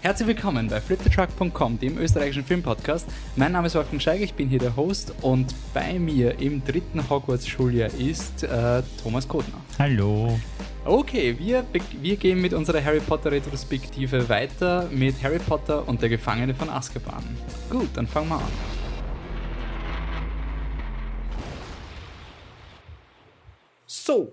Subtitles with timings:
[0.00, 3.08] Herzlich willkommen bei fliptetruck.com, dem österreichischen Filmpodcast.
[3.34, 7.10] Mein Name ist Wolfgang Scheiger, ich bin hier der Host und bei mir im dritten
[7.10, 9.60] Hogwarts-Schuljahr ist äh, Thomas Kotner.
[9.76, 10.38] Hallo.
[10.84, 11.66] Okay, wir,
[12.00, 16.70] wir gehen mit unserer Harry Potter Retrospektive weiter mit Harry Potter und der Gefangene von
[16.70, 17.24] Azkaban.
[17.68, 18.52] Gut, dann fangen wir an.
[23.84, 24.32] So,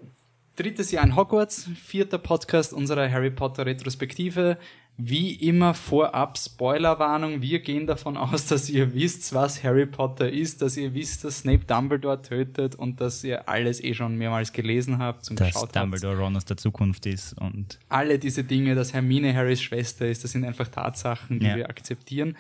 [0.55, 4.58] drittes Jahr in Hogwarts, vierter Podcast unserer Harry Potter Retrospektive.
[4.98, 7.41] Wie immer vorab Spoilerwarnung.
[7.41, 11.40] Wir gehen davon aus, dass ihr wisst, was Harry Potter ist, dass ihr wisst, dass
[11.40, 15.76] Snape Dumbledore tötet und dass ihr alles eh schon mehrmals gelesen habt und dass geschaut
[15.76, 16.17] Dumbledore.
[16.17, 20.31] Ron aus der Zukunft ist und alle diese Dinge, dass Hermine Harrys Schwester ist, das
[20.31, 21.55] sind einfach Tatsachen, die ja.
[21.58, 22.38] wir akzeptieren.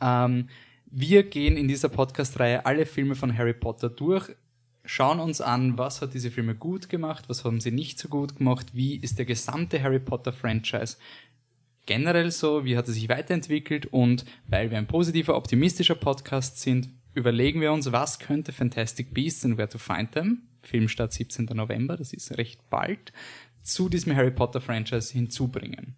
[0.00, 0.48] Ähm,
[0.90, 4.30] wir gehen in dieser Podcast-Reihe alle Filme von Harry Potter durch
[4.88, 8.36] schauen uns an, was hat diese Filme gut gemacht, was haben sie nicht so gut
[8.36, 10.96] gemacht, wie ist der gesamte Harry Potter Franchise
[11.88, 16.90] generell so, wie hat es sich weiterentwickelt und weil wir ein positiver, optimistischer Podcast sind,
[17.14, 21.46] überlegen wir uns, was könnte Fantastic Beasts and Where to Find Them, Filmstart 17.
[21.54, 23.14] November, das ist recht bald,
[23.62, 25.96] zu diesem Harry Potter Franchise hinzubringen.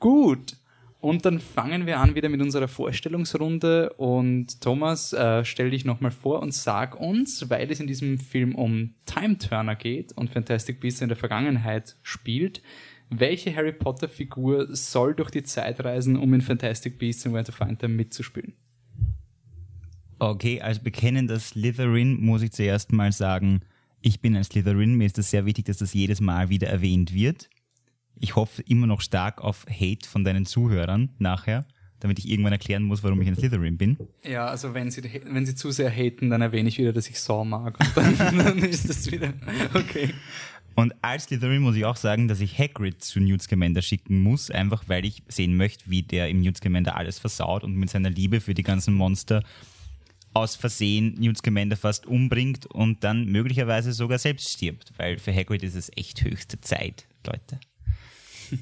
[0.00, 0.56] Gut,
[1.00, 6.10] und dann fangen wir an wieder mit unserer Vorstellungsrunde und Thomas, äh, stell dich nochmal
[6.10, 10.80] vor und sag uns, weil es in diesem Film um Time Turner geht und Fantastic
[10.80, 12.60] Beasts in der Vergangenheit spielt,
[13.10, 17.44] welche Harry Potter Figur soll durch die Zeit reisen, um in Fantastic Beasts and Where
[17.44, 18.54] to Find Them mitzuspielen?
[20.18, 23.60] Okay, als bekennender Slytherin muss ich zuerst mal sagen,
[24.00, 27.12] ich bin ein Slytherin, mir ist es sehr wichtig, dass das jedes Mal wieder erwähnt
[27.12, 27.50] wird.
[28.18, 31.66] Ich hoffe immer noch stark auf Hate von deinen Zuhörern nachher,
[32.00, 33.98] damit ich irgendwann erklären muss, warum ich ein Slytherin bin.
[34.22, 37.20] Ja, also wenn sie, wenn sie zu sehr haten, dann erwähne ich wieder, dass ich
[37.20, 39.34] Saw mag und dann, dann ist das wieder
[39.74, 40.14] okay.
[40.76, 44.50] Und als Slytherin muss ich auch sagen, dass ich Hagrid zu Newt Scamander schicken muss,
[44.50, 48.10] einfach weil ich sehen möchte, wie der im Newt Scamander alles versaut und mit seiner
[48.10, 49.42] Liebe für die ganzen Monster
[50.34, 55.62] aus Versehen Newt Scamander fast umbringt und dann möglicherweise sogar selbst stirbt, weil für Hagrid
[55.62, 57.58] ist es echt höchste Zeit, Leute.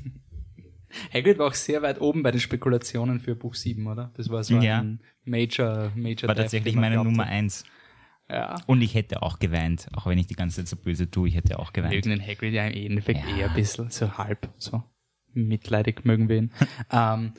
[1.12, 4.12] Hagrid war auch sehr weit oben bei den Spekulationen für Buch 7, oder?
[4.16, 4.78] Das war so ja.
[4.78, 7.64] ein Major, Major War tatsächlich meine Nummer 1.
[8.28, 8.56] Ja.
[8.66, 11.34] Und ich hätte auch geweint, auch wenn ich die ganze Zeit so böse tue, ich
[11.34, 11.92] hätte auch geweint.
[11.92, 13.36] Mögen den Hagrid ja im Endeffekt ja.
[13.36, 14.82] eher ein bisschen, so halb, so
[15.34, 16.50] mitleidig mögen wir ihn.
[16.92, 17.32] ähm,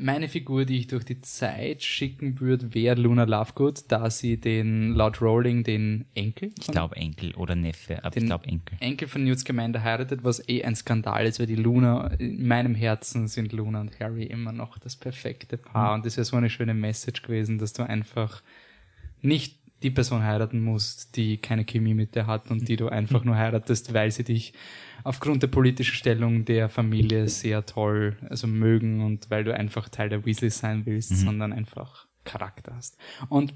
[0.00, 4.94] meine Figur, die ich durch die Zeit schicken würde, wäre Luna Lovegood, da sie den,
[4.94, 6.52] laut Rowling, den Enkel.
[6.56, 8.78] Ich glaube Enkel oder Neffe, aber ich glaube Enkel.
[8.78, 12.76] Enkel von Newt Scamander heiratet, was eh ein Skandal ist, weil die Luna, in meinem
[12.76, 15.88] Herzen sind Luna und Harry immer noch das perfekte Paar.
[15.88, 15.94] Mhm.
[15.96, 18.42] Und das wäre so eine schöne Message gewesen, dass du einfach
[19.20, 23.24] nicht die Person heiraten musst, die keine Chemie mit dir hat und die du einfach
[23.24, 24.52] nur heiratest, weil sie dich
[25.04, 30.08] aufgrund der politischen Stellung der Familie sehr toll also mögen und weil du einfach Teil
[30.08, 31.16] der Weasleys sein willst, mhm.
[31.16, 32.98] sondern einfach Charakter hast.
[33.28, 33.54] Und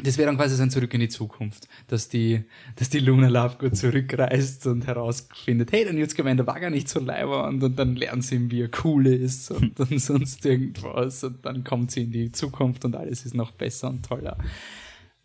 [0.00, 2.44] das wäre dann quasi so ein Zurück in die Zukunft, dass die,
[2.76, 7.00] dass die Luna Lovegood zurückreist und herausfindet, hey, der Newt Scamander war gar nicht so
[7.00, 11.64] leibernd und dann lernt sie, wie er cool ist und dann sonst irgendwas und dann
[11.64, 14.38] kommt sie in die Zukunft und alles ist noch besser und toller.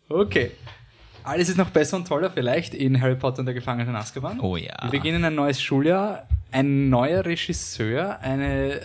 [0.08, 0.50] Okay.
[1.24, 4.40] Alles ist noch besser und toller vielleicht in Harry Potter und der Gefangene von Azkaban.
[4.40, 4.76] Oh ja.
[4.82, 8.82] Wir beginnen ein neues Schuljahr, ein neuer Regisseur, eine,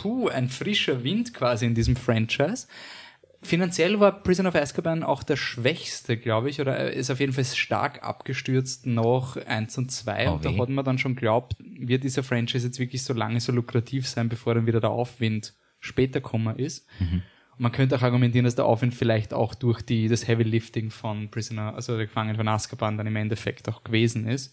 [0.00, 2.66] puh, ein frischer Wind quasi in diesem Franchise.
[3.42, 7.44] Finanziell war Prison of Azkaban auch der schwächste, glaube ich, oder ist auf jeden Fall
[7.44, 10.28] stark abgestürzt nach 1 und 2.
[10.28, 13.40] Oh, und da hat man dann schon glaubt, wird dieser Franchise jetzt wirklich so lange
[13.40, 16.86] so lukrativ sein, bevor dann wieder der Aufwind später kommen ist.
[17.00, 17.22] Mhm
[17.62, 21.30] man könnte auch argumentieren, dass der Aufwind vielleicht auch durch die, das Heavy Lifting von
[21.30, 24.52] Prisoner, also der Gefangene von Azkaban dann im Endeffekt auch gewesen ist.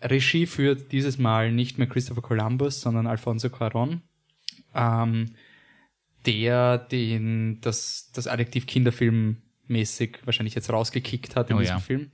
[0.00, 4.02] Regie führt dieses Mal nicht mehr Christopher Columbus, sondern Alfonso Cuarón,
[4.72, 5.34] ähm,
[6.24, 11.80] der den, das, das Adjektiv Kinderfilmmäßig wahrscheinlich jetzt rausgekickt hat in oh, diesem ja.
[11.80, 12.10] Film.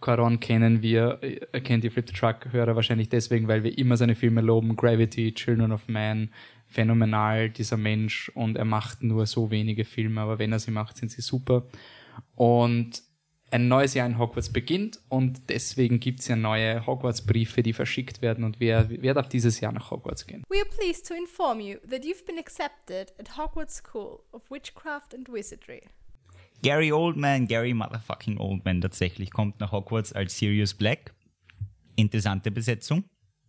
[0.00, 4.14] Cuarón kennen wir, äh, kennt die Flip the Truck-Hörer wahrscheinlich deswegen, weil wir immer seine
[4.14, 4.76] Filme loben.
[4.76, 6.30] Gravity, Children of Man,
[6.72, 10.96] phänomenal, dieser Mensch, und er macht nur so wenige Filme, aber wenn er sie macht,
[10.96, 11.66] sind sie super.
[12.34, 13.02] Und
[13.52, 18.22] ein neues Jahr in Hogwarts beginnt und deswegen gibt es ja neue Hogwarts-Briefe, die verschickt
[18.22, 20.42] werden und wer, wer darf dieses Jahr nach Hogwarts gehen?
[20.48, 25.14] We are pleased to inform you that you've been accepted at Hogwarts School of Witchcraft
[25.14, 25.82] and Wizardry.
[26.62, 31.12] Gary Oldman, Gary Motherfucking Oldman tatsächlich kommt nach Hogwarts als Sirius Black.
[31.96, 33.04] Interessante Besetzung.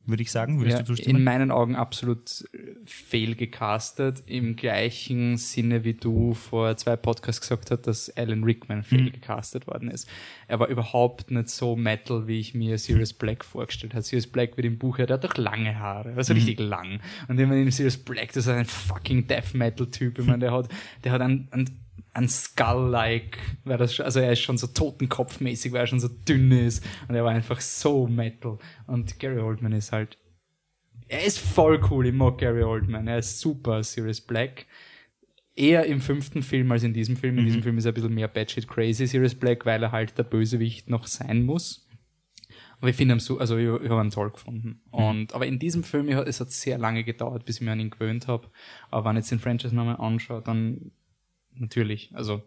[0.05, 0.59] Würde ich sagen.
[0.59, 1.17] Würdest Ja, du zustimmen?
[1.17, 4.23] in meinen Augen absolut äh, fehlgecastet.
[4.25, 9.89] Im gleichen Sinne, wie du vor zwei Podcasts gesagt hast, dass Alan Rickman fehlgecastet worden
[9.89, 10.09] ist.
[10.47, 14.03] Er war überhaupt nicht so Metal, wie ich mir Sirius Black vorgestellt habe.
[14.03, 16.99] Sirius Black wird im Buch, ja, der hat doch lange Haare, also richtig lang.
[17.27, 20.19] Und wenn man in Sirius Black, das ist ein fucking Death Metal Typ.
[20.19, 20.69] Ich meine, der hat,
[21.03, 21.82] der hat einen, einen
[22.13, 26.07] ein Skull-like, weil das, schon- also er ist schon so totenkopfmäßig, weil er schon so
[26.07, 28.57] dünn ist und er war einfach so Metal.
[28.87, 30.17] Und Gary Oldman ist halt,
[31.07, 34.67] er ist voll cool, ich mag Gary Oldman, er ist super, Sirius Black.
[35.55, 37.37] Eher im fünften Film als in diesem Film.
[37.37, 40.17] In diesem Film ist er ein bisschen mehr batshit crazy, Sirius Black, weil er halt
[40.17, 41.87] der Bösewicht noch sein muss.
[42.79, 44.81] Aber ich finde ihn so, also ich, ich habe ihn toll gefunden.
[44.91, 47.79] Und, aber in diesem Film, ich, es hat sehr lange gedauert, bis ich mich an
[47.79, 48.49] ihn gewöhnt habe.
[48.89, 50.91] Aber wenn ich jetzt den Franchise nochmal anschaue, dann
[51.55, 52.41] natürlich, also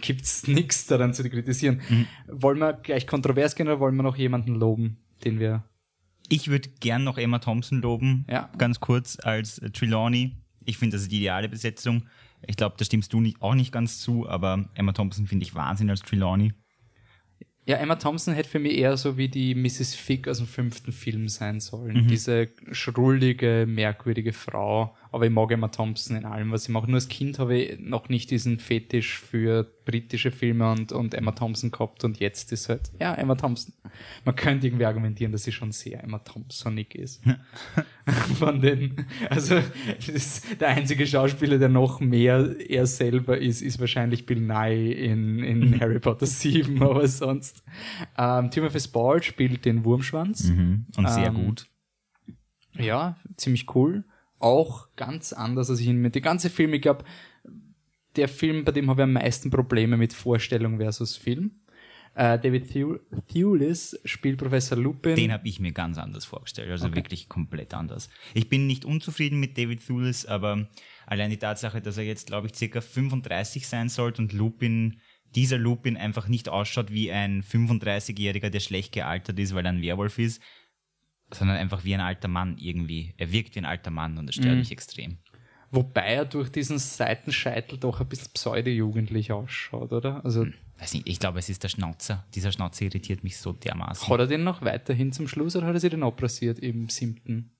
[0.00, 1.80] gibt's nichts daran zu kritisieren.
[2.28, 5.64] Wollen wir gleich kontrovers gehen oder wollen wir noch jemanden loben, den wir
[6.28, 8.50] Ich würde gern noch Emma Thompson loben, Ja.
[8.58, 10.32] ganz kurz als äh, Trelawney.
[10.64, 12.04] Ich finde, das ist die ideale Besetzung.
[12.46, 15.54] Ich glaube, da stimmst du nicht, auch nicht ganz zu, aber Emma Thompson finde ich
[15.54, 16.52] Wahnsinn als Trelawney.
[17.66, 19.94] Ja, Emma Thompson hätte für mich eher so wie die Mrs.
[19.94, 22.06] Fick aus dem fünften Film sein sollen.
[22.08, 24.94] Diese schrullige, merkwürdige Frau.
[25.14, 26.88] Aber ich mag Emma Thompson in allem, was sie macht.
[26.88, 31.30] Nur als Kind habe ich noch nicht diesen Fetisch für britische Filme und, und Emma
[31.30, 33.74] Thompson gehabt und jetzt ist halt, ja, Emma Thompson.
[34.24, 37.22] Man könnte irgendwie argumentieren, dass sie schon sehr Emma Thompsonig ist.
[38.38, 39.60] Von den, also,
[40.58, 45.78] der einzige Schauspieler, der noch mehr er selber ist, ist wahrscheinlich Bill Nye in, in
[45.80, 47.62] Harry Potter 7, aber sonst.
[48.18, 50.48] Ähm, Timothy Spall spielt den Wurmschwanz.
[50.48, 50.86] Mhm.
[50.96, 51.66] Und sehr Ähm, gut.
[52.76, 54.02] Ja, ziemlich cool.
[54.44, 56.14] Auch ganz anders, als ich ihn mit.
[56.14, 57.04] Die ganze Film, ich glaube,
[58.16, 61.62] der Film, bei dem habe ich am meisten Probleme mit Vorstellung versus Film.
[62.14, 62.70] Äh, David
[63.26, 65.16] Thewlis spielt Professor Lupin.
[65.16, 68.10] Den habe ich mir ganz anders vorgestellt, also wirklich komplett anders.
[68.34, 70.68] Ich bin nicht unzufrieden mit David Thewlis, aber
[71.06, 75.00] allein die Tatsache, dass er jetzt, glaube ich, circa 35 sein sollte und Lupin,
[75.34, 79.82] dieser Lupin einfach nicht ausschaut wie ein 35-Jähriger, der schlecht gealtert ist, weil er ein
[79.82, 80.40] Werwolf ist,
[81.34, 83.14] sondern einfach wie ein alter Mann irgendwie.
[83.16, 85.18] Er wirkt wie ein alter Mann und das stört mich extrem.
[85.70, 90.24] Wobei er durch diesen Seitenscheitel doch ein bisschen pseudo-jugendlich ausschaut, oder?
[90.24, 90.46] Also
[90.78, 92.24] Weiß nicht, ich glaube, es ist der Schnauzer.
[92.34, 94.08] Dieser Schnauzer irritiert mich so dermaßen.
[94.08, 97.50] hat er den noch weiterhin zum Schluss oder hat er sich den abrasiert im siebten?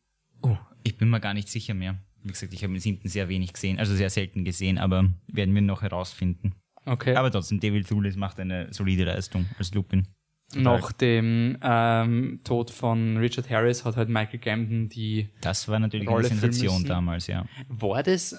[0.43, 1.97] Oh, ich bin mir gar nicht sicher mehr.
[2.23, 5.55] Wie gesagt, ich habe den siebten sehr wenig gesehen, also sehr selten gesehen, aber werden
[5.55, 6.55] wir noch herausfinden.
[6.87, 7.15] Okay.
[7.15, 10.09] Aber trotzdem, David Thewlis macht eine solide Leistung als Lupin.
[10.55, 16.08] Nach dem ähm, Tod von Richard Harris hat halt Michael Gambon die Das war natürlich
[16.08, 17.44] Rolle eine Sensation damals, ja.
[17.69, 18.38] War das,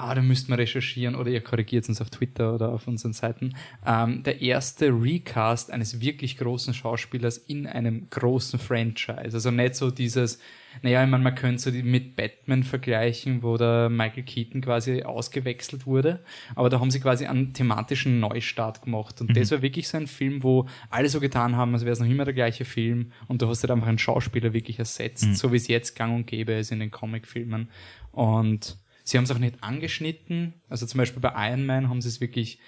[0.00, 3.54] ah, da müssten wir recherchieren oder ihr korrigiert uns auf Twitter oder auf unseren Seiten,
[3.86, 9.32] ähm, der erste Recast eines wirklich großen Schauspielers in einem großen Franchise.
[9.32, 10.40] Also nicht so dieses,
[10.82, 15.02] naja, ich meine, man könnte so die mit Batman vergleichen, wo der Michael Keaton quasi
[15.02, 16.20] ausgewechselt wurde,
[16.54, 19.20] aber da haben sie quasi einen thematischen Neustart gemacht.
[19.20, 22.00] Und das war wirklich so ein Film, wo alle so getan haben, als wäre es
[22.00, 23.12] noch immer der gleiche Film.
[23.28, 26.26] Und du hast halt einfach einen Schauspieler wirklich ersetzt, so wie es jetzt gang und
[26.26, 27.68] gäbe ist in den Comicfilmen.
[28.12, 28.78] Und
[29.10, 30.54] Sie haben es auch nicht angeschnitten.
[30.68, 32.60] Also zum Beispiel bei Iron Man haben sie es wirklich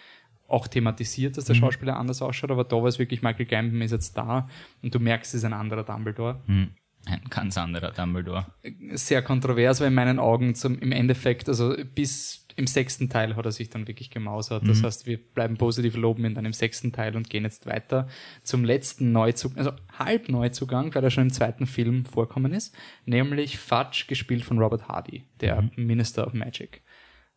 [0.49, 3.93] auch thematisiert, dass der Schauspieler anders ausschaut, aber da war es wirklich, Michael Gambon ist
[3.93, 4.49] jetzt da
[4.83, 6.43] und du merkst, es ist ein anderer Dumbledore.
[6.47, 6.71] Hm.
[7.07, 8.47] Ein ganz anderer Dumbledore.
[8.93, 13.45] Sehr kontrovers, weil in meinen Augen zum, im Endeffekt, also bis im sechsten Teil hat
[13.45, 14.67] er sich dann wirklich gemausert.
[14.67, 18.09] Das heißt, wir bleiben positiv loben in einem sechsten Teil und gehen jetzt weiter
[18.43, 23.59] zum letzten Neuzugang, also halb Neuzugang, weil er schon im zweiten Film vorkommen ist, nämlich
[23.59, 26.83] Fudge, gespielt von Robert Hardy, der Minister of Magic.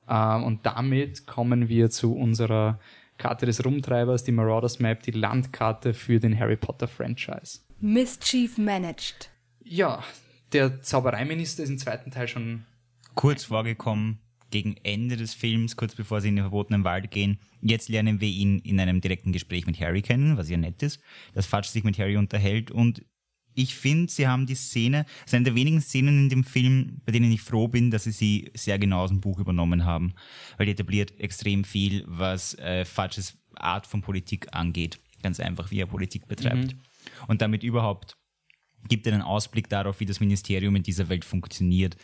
[0.07, 2.79] Ähm, und damit kommen wir zu unserer
[3.17, 7.59] Karte des Rumtreibers, die Marauders Map, die Landkarte für den Harry Potter Franchise.
[7.79, 9.29] Mischief managed.
[9.65, 10.03] Ja,
[10.53, 12.65] der Zaubereiminister ist im zweiten Teil schon
[13.15, 14.19] Kurz vorgekommen,
[14.51, 17.39] gegen Ende des Films, kurz bevor sie in den verbotenen Wald gehen.
[17.61, 21.01] Jetzt lernen wir ihn in einem direkten Gespräch mit Harry kennen, was ja nett ist,
[21.33, 23.03] dass Fudge sich mit Harry unterhält und
[23.57, 27.01] ich finde, sie haben die Szene, es ist eine der wenigen Szenen in dem Film,
[27.05, 30.13] bei denen ich froh bin, dass sie sie sehr genau aus dem Buch übernommen haben,
[30.57, 34.99] weil die etabliert extrem viel, was äh, Fudges Art von Politik angeht.
[35.23, 36.75] Ganz einfach, wie er Politik betreibt.
[37.27, 38.17] Und damit überhaupt
[38.87, 41.95] gibt einen Ausblick darauf, wie das Ministerium in dieser Welt funktioniert.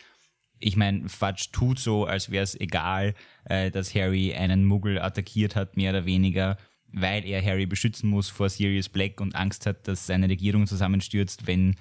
[0.59, 5.55] Ich meine, Fudge tut so, als wäre es egal, äh, dass Harry einen Muggel attackiert
[5.55, 6.57] hat, mehr oder weniger,
[6.88, 11.47] weil er Harry beschützen muss vor Sirius Black und Angst hat, dass seine Regierung zusammenstürzt,
[11.47, 11.75] wenn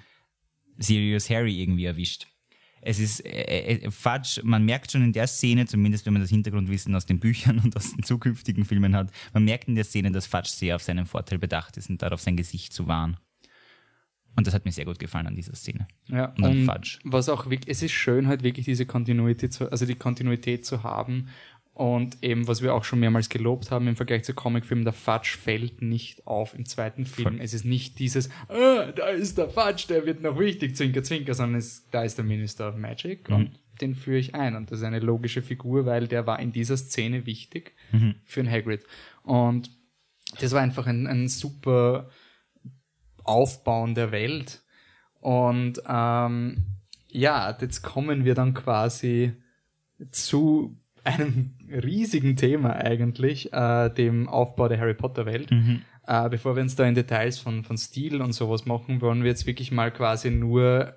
[0.77, 2.27] Sirius Harry irgendwie erwischt.
[2.81, 6.31] Es ist äh, äh, Fudge, man merkt schon in der Szene, zumindest wenn man das
[6.31, 10.11] Hintergrundwissen aus den Büchern und aus den zukünftigen Filmen hat, man merkt in der Szene,
[10.11, 13.17] dass Fudge sehr auf seinen Vorteil bedacht ist und darauf sein Gesicht zu wahren.
[14.35, 15.87] Und das hat mir sehr gut gefallen an dieser Szene.
[16.07, 16.99] Ja, Und und Fudge.
[17.03, 20.83] was auch wirklich, es ist schön, halt wirklich diese Kontinuität zu, also die Kontinuität zu
[20.83, 21.27] haben.
[21.73, 25.37] Und eben, was wir auch schon mehrmals gelobt haben im Vergleich zu Comicfilmen, der Fudge
[25.41, 27.35] fällt nicht auf im zweiten Film.
[27.35, 27.41] Voll.
[27.41, 31.33] Es ist nicht dieses, ah, da ist der Fudge, der wird noch wichtig, zwinker, zwinker,
[31.33, 34.55] sondern es, da ist der Minister of Magic und den führe ich ein.
[34.55, 37.73] Und das ist eine logische Figur, weil der war in dieser Szene wichtig
[38.25, 38.83] für den Hagrid.
[39.23, 39.71] Und
[40.39, 42.09] das war einfach ein, ein super
[43.23, 44.61] Aufbauen der Welt.
[45.19, 46.65] Und ähm,
[47.07, 49.33] ja, jetzt kommen wir dann quasi
[50.11, 55.51] zu einem riesigen Thema eigentlich, äh, dem Aufbau der Harry Potter Welt.
[56.07, 59.29] Äh, bevor wir uns da in Details von, von Stil und sowas machen, wollen wir
[59.29, 60.95] jetzt wirklich mal quasi nur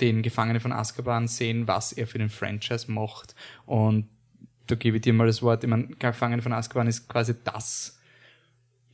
[0.00, 3.34] den Gefangenen von Azkaban sehen, was er für den Franchise macht.
[3.66, 4.08] Und
[4.66, 5.64] da gebe ich dir mal das Wort.
[5.64, 7.98] Ich meine, Gefangene von Azkaban ist quasi das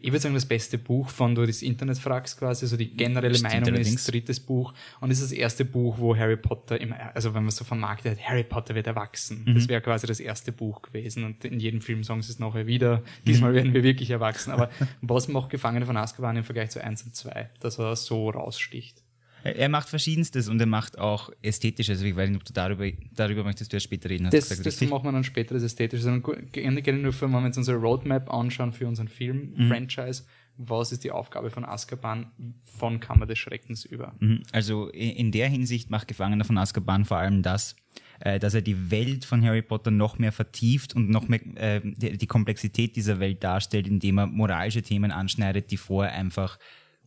[0.01, 3.35] ich würde sagen, das beste Buch, von du das Internet fragst quasi, so die generelle
[3.35, 3.95] Stimmt Meinung allerdings.
[3.95, 7.43] ist drittes Buch und es ist das erste Buch, wo Harry Potter immer, also wenn
[7.43, 9.45] man so vermarktet hat, Harry Potter wird erwachsen.
[9.45, 9.55] Mhm.
[9.55, 12.67] Das wäre quasi das erste Buch gewesen und in jedem Film sagen sie es nachher
[12.67, 13.03] wieder.
[13.27, 14.53] Diesmal werden wir wirklich erwachsen.
[14.53, 14.71] Aber
[15.03, 19.03] was macht Gefangene von Azkaban im Vergleich zu 1 und 2, dass er so raussticht?
[19.45, 22.03] Er macht Verschiedenstes und er macht auch Ästhetisches.
[22.03, 24.27] Ich weiß nicht, ob du darüber, darüber möchtest du ja später reden.
[24.27, 24.91] Hast Das, gesagt, das richtig?
[24.91, 26.03] machen wir dann später, das Ästhetische.
[26.03, 29.73] Sondern gu- gerne nur, für, wenn wir uns unsere Roadmap anschauen für unseren Film, Mhm.
[30.61, 32.33] Was ist die Aufgabe von Azkaban
[32.65, 34.17] von Kammer des Schreckens über?
[34.19, 34.43] Mhm.
[34.51, 37.77] Also in der Hinsicht macht Gefangener von Azkaban vor allem das,
[38.19, 41.81] äh, dass er die Welt von Harry Potter noch mehr vertieft und noch mehr äh,
[41.85, 46.59] die, die Komplexität dieser Welt darstellt, indem er moralische Themen anschneidet, die vorher einfach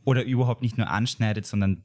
[0.06, 1.84] oder überhaupt nicht nur anschneidet, sondern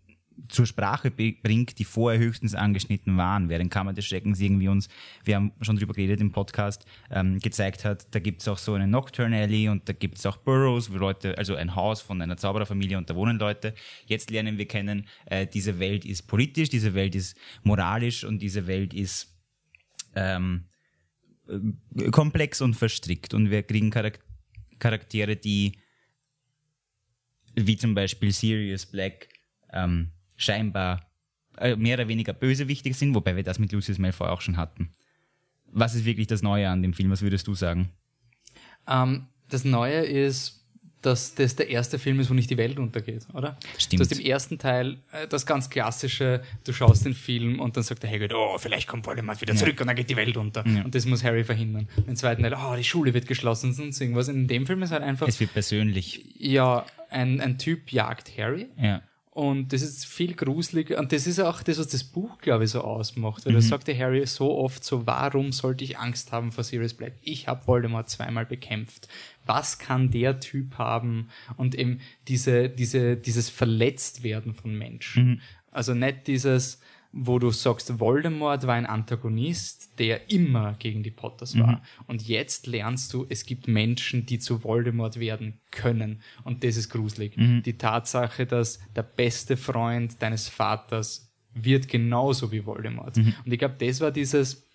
[0.48, 4.88] zur Sprache bringt, die vorher höchstens angeschnitten waren, während Kammer des Schreckens irgendwie uns,
[5.24, 8.86] wir haben schon drüber geredet im Podcast, ähm, gezeigt hat, da gibt's auch so eine
[8.86, 12.98] Nocturne Alley und da gibt's auch Burrows, wo Leute, also ein Haus von einer Zaubererfamilie
[12.98, 13.74] und da wohnen Leute.
[14.06, 18.66] Jetzt lernen wir kennen, äh, diese Welt ist politisch, diese Welt ist moralisch und diese
[18.66, 19.34] Welt ist
[20.14, 20.66] ähm,
[21.48, 24.20] äh, komplex und verstrickt und wir kriegen Charak
[24.78, 25.78] Charaktere, die
[27.54, 29.28] wie zum Beispiel Sirius Black
[29.72, 31.06] ähm, scheinbar
[31.58, 34.90] äh, mehr oder weniger bösewichtig sind, wobei wir das mit Lucius Malfoy auch schon hatten.
[35.72, 37.10] Was ist wirklich das Neue an dem Film?
[37.10, 37.90] Was würdest du sagen?
[38.88, 40.64] Ähm, das Neue ist,
[41.02, 43.56] dass das der erste Film ist, wo nicht die Welt untergeht, oder?
[43.78, 44.00] Stimmt.
[44.00, 47.84] Du hast im ersten Teil äh, das ganz klassische, du schaust den Film und dann
[47.84, 50.64] sagt der Hagrid, oh, vielleicht kommt Voldemort wieder zurück und dann geht die Welt unter.
[50.64, 51.88] Und das muss Harry verhindern.
[52.06, 54.28] Im zweiten Teil, oh, die Schule wird geschlossen und sonst irgendwas.
[54.28, 56.24] In dem Film ist halt einfach, Es wird persönlich.
[56.38, 59.02] ja, ein, ein Typ jagt Harry Ja.
[59.36, 60.98] Und das ist viel gruseliger.
[60.98, 63.44] Und das ist auch das, was das Buch, glaube ich, so ausmacht.
[63.44, 66.94] Weil da sagt der Harry so oft so, warum sollte ich Angst haben vor Sirius
[66.94, 67.12] Black?
[67.20, 69.08] Ich habe Voldemort zweimal bekämpft.
[69.44, 71.28] Was kann der Typ haben?
[71.58, 75.42] Und eben diese, diese, dieses Verletztwerden von Menschen.
[75.70, 76.80] Also nicht dieses,
[77.18, 81.82] wo du sagst, Voldemort war ein Antagonist, der immer gegen die Potters war.
[82.06, 86.20] Und jetzt lernst du, es gibt Menschen, die zu Voldemort werden können.
[86.44, 87.34] Und das ist gruselig.
[87.62, 93.16] Die Tatsache, dass der beste Freund deines Vaters wird genauso wie Voldemort.
[93.44, 94.66] Und ich glaube, das war dieses,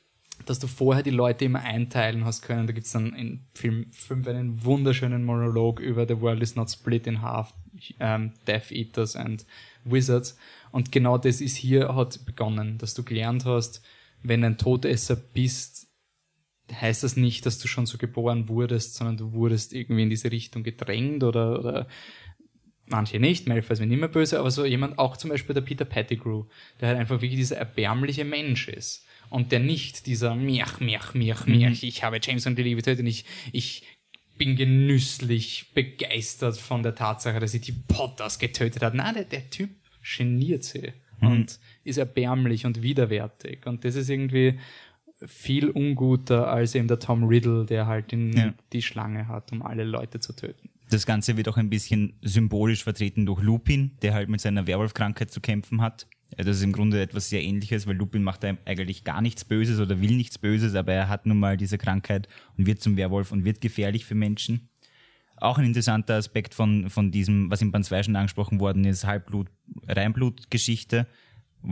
[0.45, 2.65] dass du vorher die Leute immer einteilen hast können.
[2.65, 7.05] Da gibt's dann in Film 5 einen wunderschönen Monolog über The World is not split
[7.05, 7.53] in half,
[7.99, 9.45] ähm, Death Eaters and
[9.83, 10.37] Wizards.
[10.71, 13.81] Und genau das ist hier, hat begonnen, dass du gelernt hast,
[14.23, 15.87] wenn ein Todesser bist,
[16.71, 20.31] heißt das nicht, dass du schon so geboren wurdest, sondern du wurdest irgendwie in diese
[20.31, 21.87] Richtung gedrängt oder, oder
[22.85, 25.61] manche nicht, Malfoy ist mir nicht mehr böse, aber so jemand, auch zum Beispiel der
[25.61, 26.45] Peter Pettigrew,
[26.79, 31.47] der halt einfach wirklich dieser erbärmliche Mensch ist und der nicht dieser Miach, Miach, Miach,
[31.47, 33.83] Miach, ich habe James und die Liebe getötet und ich, ich
[34.37, 38.97] bin genüsslich begeistert von der Tatsache, dass ich die Potters getötet habe.
[38.97, 39.69] Nein, der, der Typ
[40.17, 44.59] geniert sie und ist erbärmlich und widerwärtig und das ist irgendwie
[45.25, 48.53] viel unguter als eben der Tom Riddle, der halt in Ja.
[48.73, 50.69] die Schlange hat, um alle Leute zu töten.
[50.89, 55.29] Das Ganze wird auch ein bisschen symbolisch vertreten durch Lupin, der halt mit seiner Werwolfkrankheit
[55.31, 56.07] zu kämpfen hat.
[56.37, 60.01] Das ist im Grunde etwas sehr ähnliches, weil Lupin macht eigentlich gar nichts Böses oder
[60.01, 62.27] will nichts Böses, aber er hat nun mal diese Krankheit
[62.57, 64.69] und wird zum Werwolf und wird gefährlich für Menschen.
[65.41, 69.05] Auch ein interessanter Aspekt von, von diesem, was im Band 2 schon angesprochen worden ist,
[69.05, 71.07] Halbblut-Reinblut-Geschichte.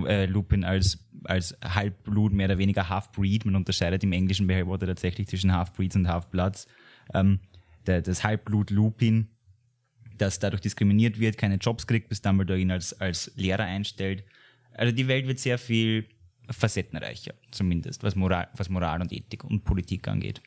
[0.05, 3.45] Äh, Lupin als, als Halbblut, mehr oder weniger Half-Breed.
[3.45, 6.65] Man unterscheidet im Englischen bei tatsächlich zwischen Half-Breeds und Half-Bloods.
[7.13, 7.41] Ähm,
[7.85, 9.27] der, das Halbblut Lupin,
[10.17, 14.23] das dadurch diskriminiert wird, keine Jobs kriegt, bis Dumbledore ihn als, als Lehrer einstellt.
[14.73, 16.07] Also die Welt wird sehr viel
[16.49, 20.41] facettenreicher, zumindest, was Moral, was Moral und Ethik und Politik angeht.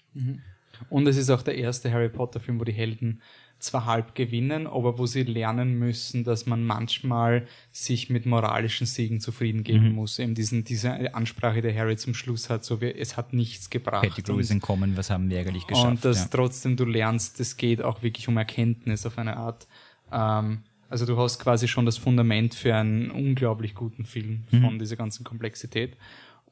[0.91, 3.21] Und es ist auch der erste Harry Potter-Film, wo die Helden
[3.59, 9.21] zwar halb gewinnen, aber wo sie lernen müssen, dass man manchmal sich mit moralischen Siegen
[9.21, 9.95] zufrieden geben Mhm.
[9.95, 10.19] muss.
[10.19, 14.03] Eben diesen, diese Ansprache, die Harry zum Schluss hat, so wie es hat nichts gebracht.
[14.03, 15.87] Pettigrew ist Und- entkommen, was haben wir eigentlich geschafft?
[15.89, 16.29] und dass ja.
[16.33, 19.69] trotzdem du lernst, es geht auch wirklich um Erkenntnis auf eine Art.
[20.11, 24.61] Ähm, also du hast quasi schon das Fundament für einen unglaublich guten Film Mhm.
[24.61, 25.97] von dieser ganzen Komplexität.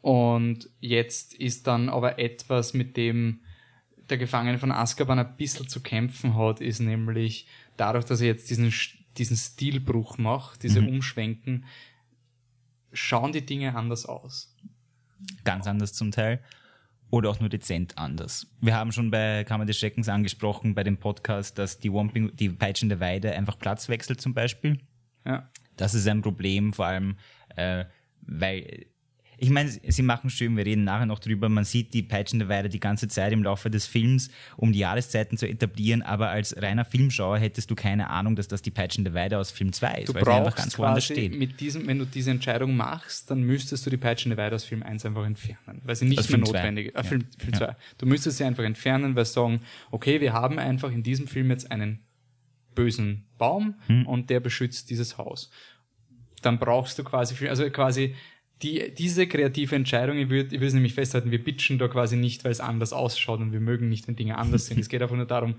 [0.00, 3.40] Und jetzt ist dann aber etwas, mit dem
[4.10, 8.50] der Gefangene von Azkaban ein bisschen zu kämpfen hat, ist nämlich dadurch, dass er jetzt
[8.50, 8.72] diesen,
[9.16, 11.64] diesen Stilbruch macht, diese Umschwenken,
[12.92, 14.54] schauen die Dinge anders aus.
[15.44, 16.40] ganz anders zum Teil
[17.10, 18.46] oder auch nur dezent anders.
[18.60, 22.48] Wir haben schon bei Kammer des Schreckens angesprochen, bei dem Podcast, dass die, Womping, die
[22.48, 24.78] peitschende Weide einfach Platz wechselt zum Beispiel.
[25.26, 25.50] Ja.
[25.76, 27.16] Das ist ein Problem, vor allem,
[27.56, 27.84] äh,
[28.22, 28.86] weil,
[29.40, 32.68] ich meine, sie machen schön, wir reden nachher noch drüber, man sieht die peitschende Weide
[32.68, 36.84] die ganze Zeit im Laufe des Films, um die Jahreszeiten zu etablieren, aber als reiner
[36.84, 40.14] Filmschauer hättest du keine Ahnung, dass das die peitschende Weide aus Film 2 ist, Du
[40.14, 41.38] weil sie einfach brauchst ganz woanders steht.
[41.38, 44.82] mit diesem, wenn du diese Entscheidung machst, dann müsstest du die peitschende Weide aus Film
[44.82, 46.94] 1 einfach entfernen, weil sie nicht Aus mehr Film notwendig ist.
[46.94, 47.02] Äh, Ja.
[47.04, 47.58] Film, Film Ja.
[47.58, 47.76] 2.
[47.98, 51.70] Du müsstest sie einfach entfernen, weil sagen, okay, wir haben einfach in diesem Film jetzt
[51.72, 52.00] einen
[52.74, 54.06] bösen Baum Hm.
[54.06, 55.50] und der beschützt dieses Haus.
[56.42, 58.14] Dann brauchst du quasi, also quasi
[58.62, 62.16] die, diese kreative Entscheidung, ich würde ich würd es nämlich festhalten, wir bitchen da quasi
[62.16, 64.78] nicht, weil es anders ausschaut und wir mögen nicht, wenn Dinge anders sind.
[64.78, 65.54] Es geht einfach nur darum,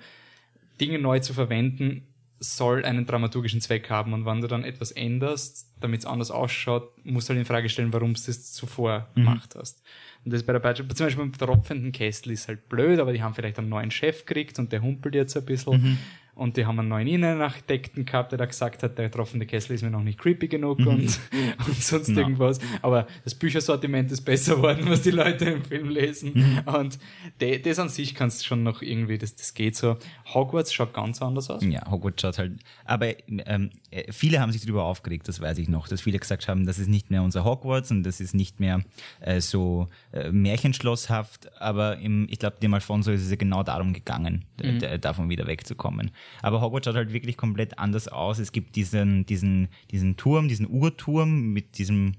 [0.80, 2.04] Dinge neu zu verwenden,
[2.40, 4.14] soll einen dramaturgischen Zweck haben.
[4.14, 7.70] Und wenn du dann etwas änderst, damit es anders ausschaut, musst du halt in Frage
[7.70, 9.82] stellen, warum du das zuvor gemacht hast.
[10.26, 13.22] Und das bei der Peitsche, zum Beispiel beim tropfenden Kessel ist halt blöd, aber die
[13.22, 15.98] haben vielleicht einen neuen Chef gekriegt und der humpelt jetzt ein bisschen.
[16.34, 19.82] Und die haben einen neuen Innenarchitekten gehabt, der da gesagt hat, der tropfende Kessel ist
[19.84, 20.88] mir noch nicht creepy genug und,
[21.68, 22.22] und sonst Na.
[22.22, 22.60] irgendwas.
[22.82, 26.64] Aber das Büchersortiment ist besser geworden, was die Leute im Film lesen.
[26.66, 26.98] Und
[27.42, 29.98] de, das an sich kannst du schon noch irgendwie, das, das geht so.
[30.34, 31.64] Hogwarts schaut ganz anders aus.
[31.66, 32.54] Ja, Hogwarts schaut halt.
[32.86, 36.48] Aber ähm, äh, viele haben sich darüber aufgeregt, das weiß ich noch, dass viele gesagt
[36.48, 38.82] haben, das ist nicht mehr unser Hogwarts und das ist nicht mehr
[39.20, 41.52] äh, so äh, märchenschlosshaft.
[41.62, 45.48] Aber im, ich glaube, dem Alfonso ist es ja genau darum gegangen, d- davon wieder
[45.48, 46.12] wegzukommen.
[46.42, 48.40] Aber Hogwarts schaut halt wirklich komplett anders aus.
[48.40, 52.14] Es gibt diesen, diesen, diesen Turm, diesen Uhrturm mit diesem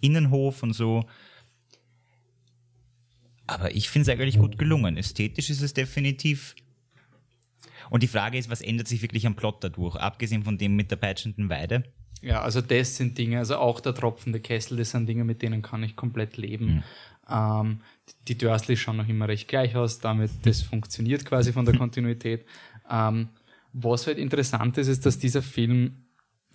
[0.00, 1.04] Innenhof und so.
[3.46, 4.96] Aber ich finde es eigentlich gut gelungen.
[4.96, 6.54] Ästhetisch ist es definitiv.
[7.90, 9.96] Und die Frage ist, was ändert sich wirklich am Plot dadurch?
[9.96, 11.84] Abgesehen von dem mit der peitschenden Weide.
[12.22, 15.60] Ja, also das sind Dinge, also auch der tropfende Kessel, das sind Dinge, mit denen
[15.60, 16.82] kann ich komplett leben.
[17.28, 17.80] Ähm,
[18.28, 22.46] die Dursleys schauen noch immer recht gleich aus, damit das funktioniert quasi von der Kontinuität.
[22.90, 23.28] Ähm,
[23.74, 26.06] was halt interessant ist, ist, dass dieser Film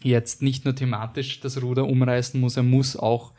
[0.01, 3.33] jetzt nicht nur thematisch das Ruder umreißen muss, er muss auch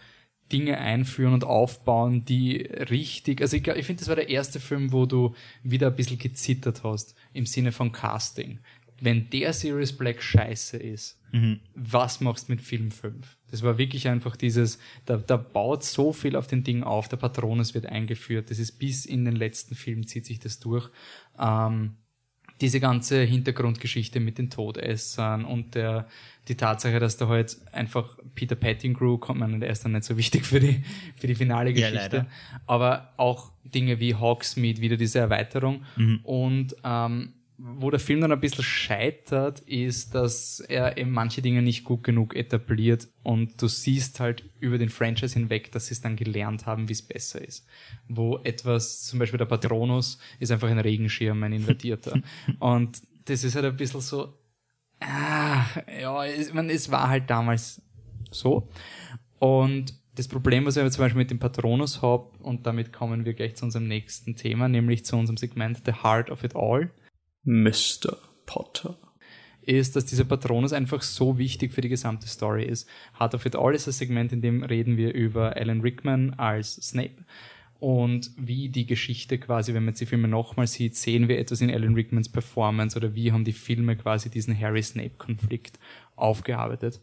[0.53, 4.93] Dinge einführen und aufbauen, die richtig, also ich, ich finde, das war der erste Film,
[4.93, 8.59] wo du wieder ein bisschen gezittert hast, im Sinne von Casting.
[9.01, 11.19] Wenn der Sirius Black scheiße ist,
[11.75, 13.39] was machst du mit Film 5?
[13.51, 17.17] Das war wirklich einfach dieses, da, da baut so viel auf den Ding auf, der
[17.17, 20.91] Patronus wird eingeführt, das ist bis in den letzten Film zieht sich das durch.
[21.39, 21.95] Ähm,
[22.61, 26.07] diese ganze Hintergrundgeschichte mit den Todessern und der,
[26.49, 30.17] die Tatsache, dass da halt einfach Peter Pettigrew kommt, man, der ist dann nicht so
[30.17, 30.83] wichtig für die,
[31.17, 32.17] für die finale Ja, Geschichte.
[32.17, 32.27] leider.
[32.67, 35.83] aber auch Dinge wie Hogsmeade, wieder diese Erweiterung.
[36.25, 41.61] Und ähm, wo der Film dann ein bisschen scheitert, ist, dass er eben manche Dinge
[41.61, 46.01] nicht gut genug etabliert und du siehst halt über den Franchise hinweg, dass sie es
[46.01, 47.67] dann gelernt haben, wie es besser ist.
[48.09, 52.21] Wo etwas, zum Beispiel der Patronus, ist einfach ein Regenschirm, ein invertierter.
[52.61, 54.33] und das ist halt ein bisschen so,
[55.01, 55.65] ah,
[56.01, 57.83] ja, es, man, es war halt damals
[58.31, 58.69] so.
[59.39, 63.27] Und das Problem, was ich aber zum Beispiel mit dem Patronus habe, und damit kommen
[63.27, 66.91] wir gleich zu unserem nächsten Thema, nämlich zu unserem Segment The Heart of It All,
[67.45, 68.17] Mr.
[68.47, 68.99] Potter,
[69.63, 72.89] ist, dass dieser Patronus einfach so wichtig für die gesamte Story ist.
[73.19, 76.75] Heart of It All ist ein Segment, in dem reden wir über Alan Rickman als
[76.77, 77.25] Snape
[77.81, 81.63] und wie die Geschichte quasi, wenn man jetzt die Filme nochmal sieht, sehen wir etwas
[81.63, 85.79] in Alan Rickmans Performance oder wie haben die Filme quasi diesen Harry-Snape-Konflikt
[86.15, 87.01] aufgearbeitet.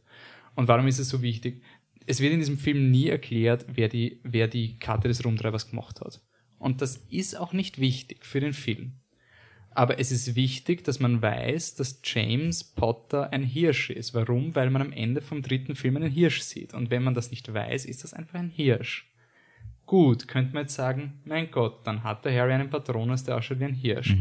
[0.53, 1.63] Und warum ist es so wichtig?
[2.05, 5.99] Es wird in diesem Film nie erklärt, wer die, wer die Karte des Rumtreibers gemacht
[5.99, 6.21] hat.
[6.59, 8.93] Und das ist auch nicht wichtig für den Film.
[9.77, 14.15] Aber es ist wichtig, dass man weiß, dass James Potter ein Hirsch ist.
[14.15, 14.55] Warum?
[14.55, 16.73] Weil man am Ende vom dritten Film einen Hirsch sieht.
[16.73, 19.07] Und wenn man das nicht weiß, ist das einfach ein Hirsch.
[19.85, 23.59] Gut, könnte man jetzt sagen, mein Gott, dann hat der Harry einen Patronus, der ausschaut
[23.59, 24.15] wie ein Hirsch.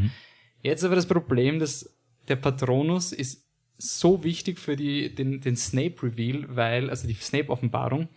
[0.61, 1.91] Jetzt aber das Problem, dass
[2.27, 3.43] der Patronus ist
[3.79, 8.09] so wichtig für die, den, den Snape-Reveal, weil, also die Snape-Offenbarung,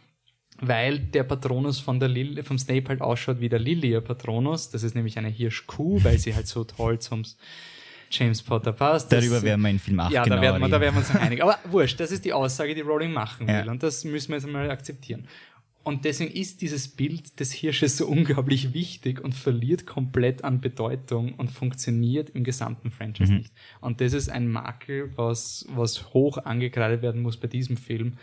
[0.61, 4.71] weil der Patronus von der Lil vom Snape halt ausschaut wie der Lilia Patronus.
[4.71, 7.23] Das ist nämlich eine Hirschkuh, weil sie halt so toll zum
[8.11, 9.11] James Potter passt.
[9.13, 10.99] Das- Darüber werden wir in Film 8 ja, genau da werden, wir, da werden wir
[11.01, 11.43] uns einig.
[11.43, 13.55] Aber wurscht, das ist die Aussage, die Rowling machen will.
[13.55, 13.71] Ja.
[13.71, 15.27] Und das müssen wir jetzt mal akzeptieren.
[15.83, 21.33] Und deswegen ist dieses Bild des Hirsches so unglaublich wichtig und verliert komplett an Bedeutung
[21.35, 22.93] und funktioniert im gesamten Mhm.
[22.93, 23.53] Franchise nicht.
[23.81, 28.19] Und das ist ein Makel, was, was hoch angekreidet werden muss bei diesem Film.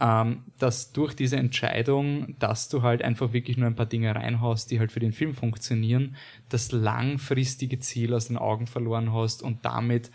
[0.00, 4.70] Ähm, dass durch diese Entscheidung, dass du halt einfach wirklich nur ein paar Dinge reinhaust,
[4.70, 6.16] die halt für den Film funktionieren,
[6.48, 10.10] das langfristige Ziel aus den Augen verloren hast und damit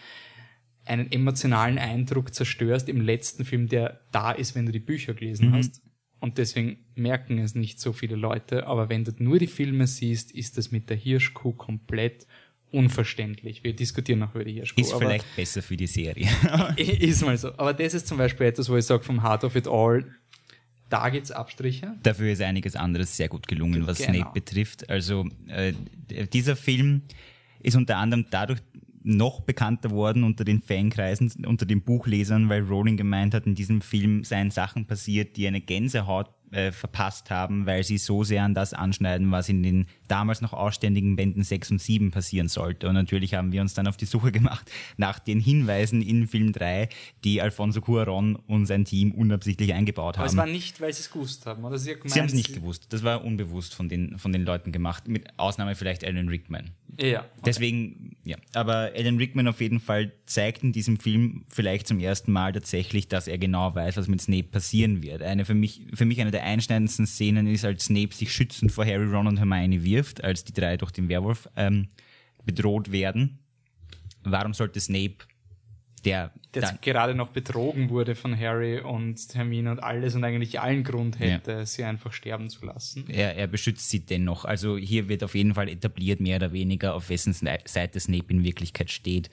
[0.84, 5.54] einen emotionalen Eindruck zerstörst im letzten Film, der da ist, wenn du die Bücher gelesen
[5.54, 5.82] hast.
[6.20, 8.66] Und deswegen merken es nicht so viele Leute.
[8.66, 12.26] Aber wenn du nur die Filme siehst, ist das mit der Hirschkuh komplett
[12.72, 13.64] unverständlich.
[13.64, 14.82] Wir diskutieren noch über die Hirschkuh.
[14.82, 16.28] Ist vielleicht besser für die Serie.
[16.78, 17.50] ist mal so.
[17.58, 20.06] Aber das ist zum Beispiel etwas, wo ich sage, vom Heart of It All,
[20.90, 21.96] da gibt's Abstriche.
[22.04, 24.14] Dafür ist einiges anderes sehr gut gelungen, was Genau.
[24.14, 24.90] Snape betrifft.
[24.90, 25.74] Also äh,
[26.32, 27.02] dieser Film
[27.62, 28.60] ist unter anderem dadurch
[29.04, 33.80] noch bekannter worden unter den Fankreisen, unter den Buchlesern, weil Rowling gemeint hat, in diesem
[33.80, 38.54] Film seien Sachen passiert, die eine Gänsehaut äh, verpasst haben, weil sie so sehr an
[38.54, 42.88] das anschneiden, was in den damals noch ausständigen Bänden 6 und 7 passieren sollte.
[42.88, 46.52] Und natürlich haben wir uns dann auf die Suche gemacht nach den Hinweisen in Film
[46.52, 46.90] 3,
[47.24, 50.32] die Alfonso Cuarón und sein Team unabsichtlich eingebaut Aber haben.
[50.32, 51.64] es war nicht, weil sie es gewusst haben.
[51.64, 52.88] Oder sie, Sie haben es nicht gewusst.
[52.90, 56.72] Das war unbewusst von den, von den Leuten gemacht, mit Ausnahme vielleicht Alan Rickman.
[57.00, 57.26] Ja.
[57.46, 58.38] Deswegen, ja.
[58.54, 63.08] Aber Alan Rickman auf jeden Fall zeigt in diesem Film vielleicht zum ersten Mal tatsächlich,
[63.08, 65.22] dass er genau weiß, was mit Snape passieren wird.
[65.22, 68.86] Eine für mich, für mich eine der einschneidendsten Szenen ist, als Snape sich schützend vor
[68.86, 71.90] Harry, Ron und Hermione wirft, als die drei durch den Werwolf ähm,
[72.46, 73.40] bedroht werden.
[74.24, 75.18] Warum sollte Snape,
[76.06, 80.84] der, der gerade noch betrogen wurde von Harry und Hermine und alles und eigentlich allen
[80.84, 83.10] Grund hätte, sie einfach sterben zu lassen.
[83.10, 84.46] er, er beschützt sie dennoch.
[84.46, 88.44] Also hier wird auf jeden Fall etabliert, mehr oder weniger, auf wessen Seite Snape in
[88.44, 89.30] Wirklichkeit steht.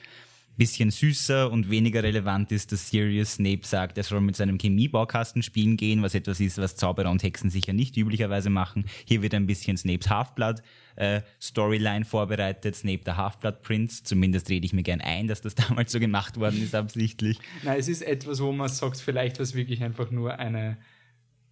[0.56, 5.42] Bisschen süßer und weniger relevant ist, dass Sirius Snape sagt, er soll mit seinem Chemiebaukasten
[5.42, 8.84] spielen gehen, was etwas ist, was Zauberer und Hexen sicher nicht üblicherweise machen.
[9.04, 10.62] Hier wird ein bisschen Snapes Halfblood
[10.96, 14.04] äh, Storyline vorbereitet, Snape der Halfblood Prince.
[14.04, 17.38] Zumindest rede ich mir gern ein, dass das damals so gemacht worden ist, absichtlich.
[17.62, 20.78] Nein, es ist etwas, wo man sagt, vielleicht war es wirklich einfach nur eine,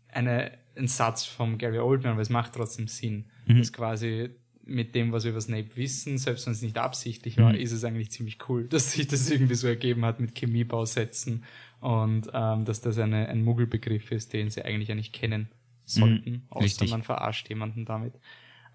[0.09, 3.27] eine, ein Satz vom Gary Oldman, aber es macht trotzdem Sinn.
[3.49, 4.31] Dass quasi
[4.65, 7.85] mit dem, was wir über Snape wissen, selbst wenn es nicht absichtlich war, ist es
[7.85, 11.45] eigentlich ziemlich cool, dass sich das irgendwie so ergeben hat mit Chemiebausätzen
[11.81, 15.49] und ähm, dass das eine, ein Muggelbegriff ist, den sie eigentlich ja nicht kennen
[15.85, 16.91] sollten, außer richtig.
[16.91, 18.15] man verarscht jemanden damit.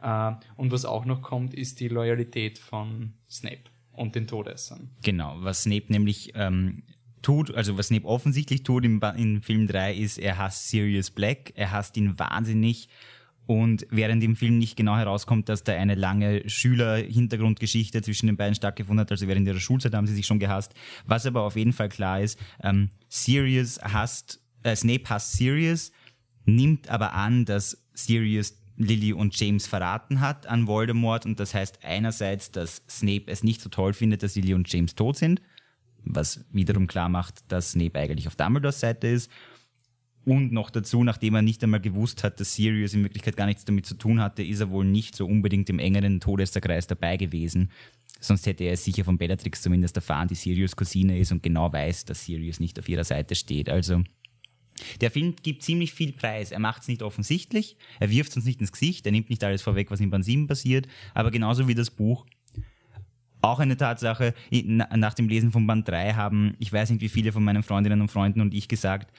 [0.01, 4.89] Äh, und was auch noch kommt, ist die Loyalität von Snape und den Todessern.
[5.03, 6.83] Genau, was Snape nämlich ähm,
[7.21, 11.09] tut, also was Snape offensichtlich tut im, Ba- in Film 3 ist, er hasst Sirius
[11.09, 12.89] Black, er hasst ihn wahnsinnig
[13.47, 18.55] und während im Film nicht genau herauskommt, dass da eine lange Schüler-Hintergrundgeschichte zwischen den beiden
[18.55, 20.73] stattgefunden hat, also während ihrer Schulzeit haben sie sich schon gehasst.
[21.05, 25.93] Was aber auf jeden Fall klar ist, ähm, Sirius hasst, äh, Snape hasst Sirius,
[26.45, 31.79] nimmt aber an, dass Sirius Lily und James verraten hat an Voldemort und das heißt
[31.83, 35.41] einerseits, dass Snape es nicht so toll findet, dass Lily und James tot sind,
[36.03, 39.31] was wiederum klar macht, dass Snape eigentlich auf Dumbledores Seite ist
[40.27, 43.63] und noch dazu, nachdem er nicht einmal gewusst hat, dass Sirius in Wirklichkeit gar nichts
[43.63, 47.71] damit zu tun hatte, ist er wohl nicht so unbedingt im engeren Todesserkreis dabei gewesen.
[48.19, 51.71] Sonst hätte er es sicher von Bellatrix zumindest erfahren, die Sirius Cousine ist und genau
[51.71, 53.69] weiß, dass Sirius nicht auf ihrer Seite steht.
[53.69, 54.03] Also
[54.99, 56.51] der Film gibt ziemlich viel Preis.
[56.51, 59.61] Er macht es nicht offensichtlich, er wirft uns nicht ins Gesicht, er nimmt nicht alles
[59.61, 62.25] vorweg, was in Band 7 passiert, aber genauso wie das Buch.
[63.39, 67.31] Auch eine Tatsache, nach dem Lesen von Band 3 haben, ich weiß nicht wie viele
[67.31, 69.13] von meinen Freundinnen und Freunden und ich gesagt,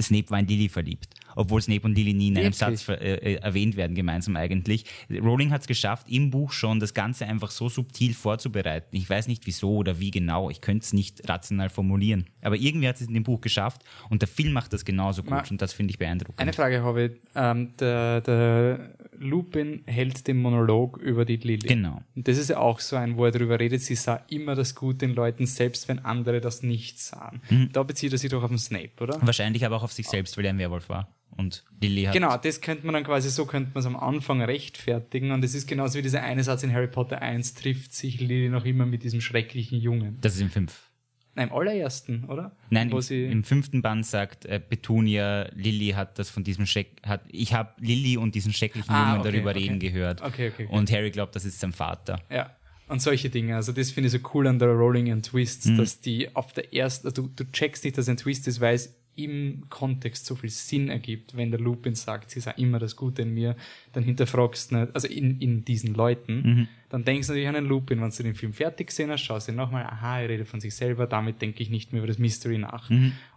[0.00, 1.08] Snape war in Lily verliebt.
[1.36, 2.80] Obwohl Snape und Lily nie in einem Wirklich?
[2.80, 4.84] Satz äh, äh, erwähnt werden, gemeinsam eigentlich.
[5.10, 8.96] Rowling hat es geschafft, im Buch schon das Ganze einfach so subtil vorzubereiten.
[8.96, 10.50] Ich weiß nicht wieso oder wie genau.
[10.50, 12.26] Ich könnte es nicht rational formulieren.
[12.42, 15.30] Aber irgendwie hat es in dem Buch geschafft und der Film macht das genauso gut
[15.30, 16.40] Ma- und das finde ich beeindruckend.
[16.40, 17.12] Eine Frage habe ich.
[17.34, 21.68] Ähm, der, der Lupin hält den Monolog über die Lilly.
[21.68, 22.02] Genau.
[22.14, 24.74] Und das ist ja auch so ein, wo er darüber redet, sie sah immer das
[24.74, 27.40] Gute in Leuten, selbst wenn andere das nicht sahen.
[27.50, 27.70] Mhm.
[27.72, 29.18] Da bezieht er sich doch auf den Snape, oder?
[29.20, 31.08] Wahrscheinlich aber auch auf sich selbst, weil er ein Werwolf war.
[31.36, 32.14] Und Lily hat.
[32.14, 35.30] Genau, das könnte man dann quasi, so könnte man es am Anfang rechtfertigen.
[35.32, 38.48] Und es ist genauso wie dieser eine Satz in Harry Potter 1, trifft sich Lily
[38.48, 40.16] noch immer mit diesem schrecklichen Jungen.
[40.20, 40.90] Das ist im fünf.
[41.34, 42.56] Nein, im allerersten, oder?
[42.70, 46.64] Nein, Wo im, sie, im fünften Band sagt äh, Petunia, Lilly hat das von diesem
[46.64, 49.58] Schreck, hat, ich habe Lilly und diesen schrecklichen Ah, Jungen okay, darüber okay.
[49.58, 50.22] reden gehört.
[50.22, 50.74] Okay, okay, okay.
[50.74, 52.22] Und Harry glaubt, das ist sein Vater.
[52.30, 52.56] Ja.
[52.88, 53.56] Und solche Dinge.
[53.56, 55.76] Also das finde ich so cool an der Rolling and Twists, Mhm.
[55.76, 58.76] dass die auf der ersten, also du, du checkst nicht, dass ein Twist ist, weil
[58.76, 62.96] es im Kontext so viel Sinn ergibt, wenn der Lupin sagt, sie sei immer das
[62.96, 63.56] Gute in mir,
[63.92, 67.66] dann hinterfragst du nicht, also in, in diesen Leuten, dann denkst du natürlich an einen
[67.66, 70.48] Lupin, wenn du den Film fertig gesehen hast, schaust du ihn nochmal, aha, er redet
[70.48, 72.90] von sich selber, damit denke ich nicht mehr über das Mystery nach.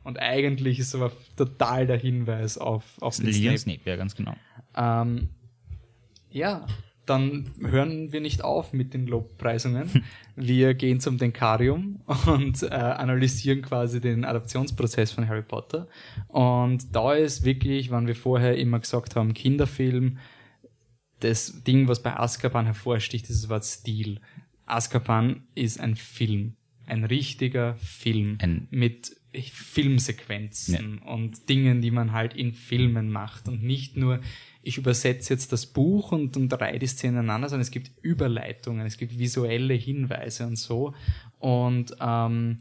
[0.04, 3.58] Und eigentlich ist aber total der Hinweis auf, auf den Liam Snape.
[3.58, 4.36] Snape, ja, ganz genau.
[4.76, 5.30] Ähm,
[6.30, 6.68] ja,
[7.10, 10.04] dann hören wir nicht auf mit den Lobpreisungen.
[10.36, 15.88] Wir gehen zum Denkarium und äh, analysieren quasi den Adaptionsprozess von Harry Potter.
[16.30, 20.18] Und da ist wirklich, wann wir vorher immer gesagt haben, Kinderfilm,
[21.20, 24.22] das Ding, was bei Azkaban hervorsticht, ist das Wort Stil.
[24.66, 26.56] Azkaban ist ein Film.
[26.86, 28.38] Ein richtiger Film.
[28.42, 34.22] Ein- mit Filmsequenzen und Dingen, die man halt in Filmen macht und nicht nur,
[34.62, 38.86] ich übersetze jetzt das Buch und, und reihe die Szenen aneinander, sondern es gibt Überleitungen,
[38.86, 40.94] es gibt visuelle Hinweise und so.
[41.40, 42.60] Und ähm,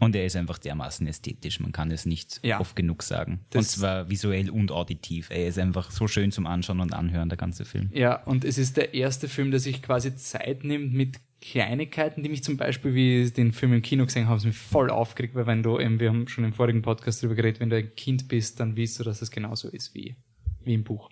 [0.00, 2.60] Und er ist einfach dermaßen ästhetisch, man kann es nicht Ja.
[2.60, 3.40] oft genug sagen.
[3.54, 5.30] Und zwar visuell und auditiv.
[5.30, 7.90] Er ist einfach so schön zum Anschauen und Anhören, der ganze Film.
[7.94, 12.28] Ja, und es ist der erste Film, der sich quasi Zeit nimmt mit Kleinigkeiten, die
[12.28, 15.34] mich zum Beispiel, wie ich den Film im Kino gesehen habe, es mich voll aufgeregt,
[15.34, 17.94] weil wenn du, eben, wir haben schon im vorigen Podcast darüber geredet, wenn du ein
[17.94, 20.16] Kind bist, dann weißt du, dass es genauso ist wie,
[20.66, 21.08] wie im Buch.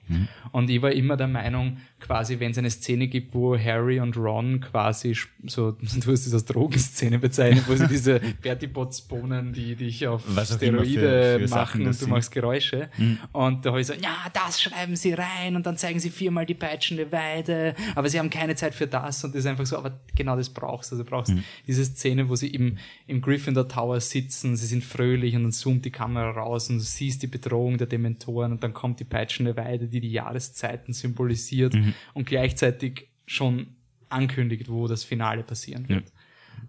[0.52, 4.16] Und ich war immer der Meinung, quasi, wenn es eine Szene gibt, wo Harry und
[4.16, 10.06] Ron quasi so, du hast es als Drogenszene bezeichnet, wo sie diese Bertibots-Bohnen, die dich
[10.06, 12.90] auf für- Steroide für Sachen machen das und du machst Geräusche.
[13.32, 16.46] Und da habe ich so, ja, das schreiben sie rein und dann zeigen sie viermal
[16.46, 19.76] die peitschende Weide, aber sie haben keine Zeit für das und das ist einfach so,
[19.78, 20.94] aber genau das brauchst du.
[20.96, 21.32] Also du brauchst
[21.66, 25.84] diese Szene, wo sie im, im Gryffindor Tower sitzen, sie sind fröhlich und dann zoomt
[25.84, 29.43] die Kamera raus und du siehst die Bedrohung der Dementoren und dann kommt die peitschende
[29.56, 31.76] Weide, die die Jahreszeiten symbolisiert
[32.14, 33.68] und gleichzeitig schon
[34.08, 36.12] ankündigt, wo das Finale passieren wird.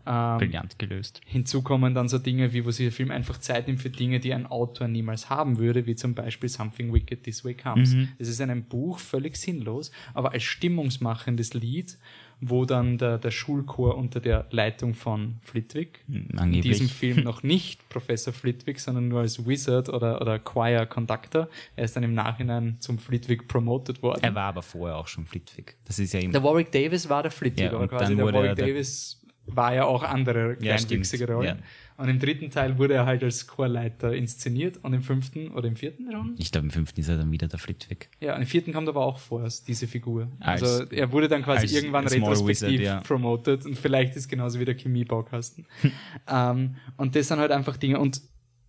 [0.06, 1.22] Ähm, Brillant gelöst.
[1.26, 4.20] Hinzu kommen dann so Dinge, wie wo sich der Film einfach Zeit nimmt für Dinge,
[4.20, 7.96] die ein Autor niemals haben würde, wie zum Beispiel Something Wicked This Way Comes.
[8.20, 11.98] Es ist in einem Buch völlig sinnlos, aber als stimmungsmachendes Lied,
[12.42, 16.78] wo dann der, der Schulchor unter der Leitung von Flitwick, in angeblich.
[16.78, 21.48] diesem Film noch nicht Professor Flitwick, sondern nur als Wizard oder, oder Choir Conductor.
[21.76, 24.20] Er ist dann im Nachhinein zum Flitwick promoted worden.
[24.24, 25.76] Er war aber vorher auch schon Flitwick.
[25.86, 26.34] Das ist ja immer.
[26.34, 30.04] Der Warwick Davis war der Flitwick, Ja, aber quasi der Warwick Davis war ja auch
[30.04, 31.58] andere Ja, kleinwüchsige stimmt, Rollen.
[31.60, 31.64] ja.
[31.98, 35.78] Und im dritten Teil wurde er halt als Chorleiter inszeniert und im fünften oder im
[35.78, 36.36] vierten schon?
[36.38, 38.10] Ich glaube, im fünften ist er dann wieder der Flitwick.
[38.20, 40.30] Ja, im vierten kommt aber auch vor, diese Figur.
[40.40, 43.00] Als- also er wurde dann quasi irgendwann retrospektiv Wizard, ja.
[43.02, 45.66] promoted und vielleicht ist genauso wie der Chemiebaukasten.
[46.28, 48.22] ähm, und das sind halt einfach Dinge und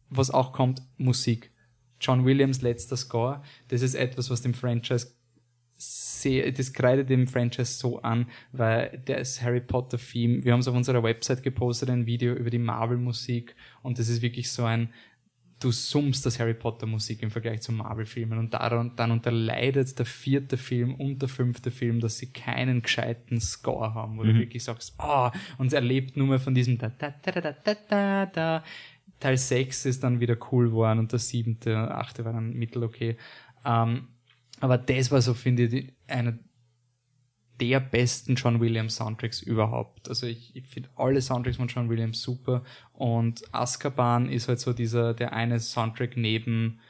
[0.08, 1.50] was auch kommt, Musik.
[2.00, 5.15] John Williams letzter Score, das ist etwas, was dem Franchise
[6.26, 10.68] sehr, das kreidet dem Franchise so an, weil das Harry Potter Theme, wir haben es
[10.68, 14.64] auf unserer Website gepostet, ein Video über die Marvel Musik und das ist wirklich so
[14.64, 14.92] ein,
[15.60, 19.96] du summst das Harry Potter Musik im Vergleich zu Marvel Filmen und daran, dann unterleidet
[19.98, 24.34] der vierte Film und der fünfte Film, dass sie keinen gescheiten Score haben, wo du
[24.34, 27.74] wirklich sagst, oh, und er lebt nur mehr von diesem da, da, da, da, da,
[27.88, 28.64] da, da.
[29.20, 33.16] Teil 6 ist dann wieder cool geworden und der siebte, achte war dann mittelokay.
[33.64, 34.08] Ähm,
[34.60, 36.38] aber das war so, finde ich, einer
[37.60, 40.08] der besten John Williams Soundtracks überhaupt.
[40.08, 44.72] Also ich, ich finde alle Soundtracks von John Williams super und Azkaban ist halt so
[44.72, 46.80] dieser, der eine Soundtrack neben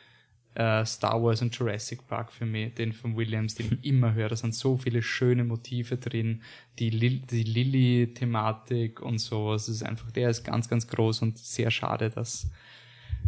[0.56, 4.30] äh, Star Wars und Jurassic Park für mich, den von Williams, den ich immer höre.
[4.30, 6.42] Da sind so viele schöne Motive drin,
[6.78, 9.54] die, Lil die Lilly-Thematik und so.
[9.54, 12.50] Es ist einfach, der ist ganz, ganz groß und sehr schade, dass,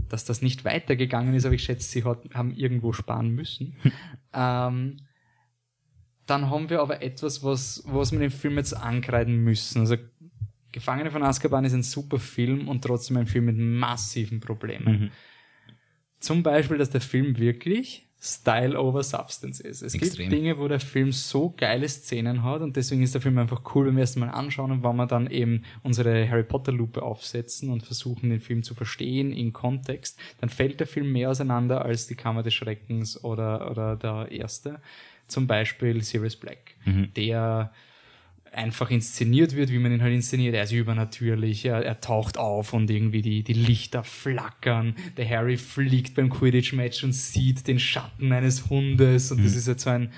[0.08, 3.76] dass das nicht weitergegangen ist, aber ich schätze, sie hat, haben irgendwo sparen müssen.
[4.32, 4.98] ähm,
[6.26, 9.80] dann haben wir aber etwas, was, was wir dem Film jetzt ankreiden müssen.
[9.80, 9.96] Also
[10.72, 15.10] Gefangene von Azkaban ist ein super Film und trotzdem ein Film mit massiven Problemen.
[16.20, 19.82] Zum Beispiel, dass der Film wirklich Style over Substance ist.
[19.82, 20.28] Es Extrem.
[20.28, 23.62] gibt Dinge, wo der Film so geile Szenen hat und deswegen ist der Film einfach
[23.74, 27.02] cool, wenn wir es mal anschauen und wenn wir dann eben unsere Harry Potter Lupe
[27.02, 31.84] aufsetzen und versuchen, den Film zu verstehen in Kontext, dann fällt der Film mehr auseinander
[31.84, 34.80] als die Kammer des Schreckens oder, oder der erste.
[35.28, 36.74] Zum Beispiel Sirius Black,
[37.14, 37.70] der
[38.52, 40.54] einfach inszeniert wird, wie man ihn halt inszeniert.
[40.54, 44.94] Er ist übernatürlich, er, er taucht auf und irgendwie die, die Lichter flackern.
[45.16, 49.84] Der Harry fliegt beim Quidditch-Match und sieht den Schatten eines Hundes und das ist jetzt
[49.84, 50.10] so ein,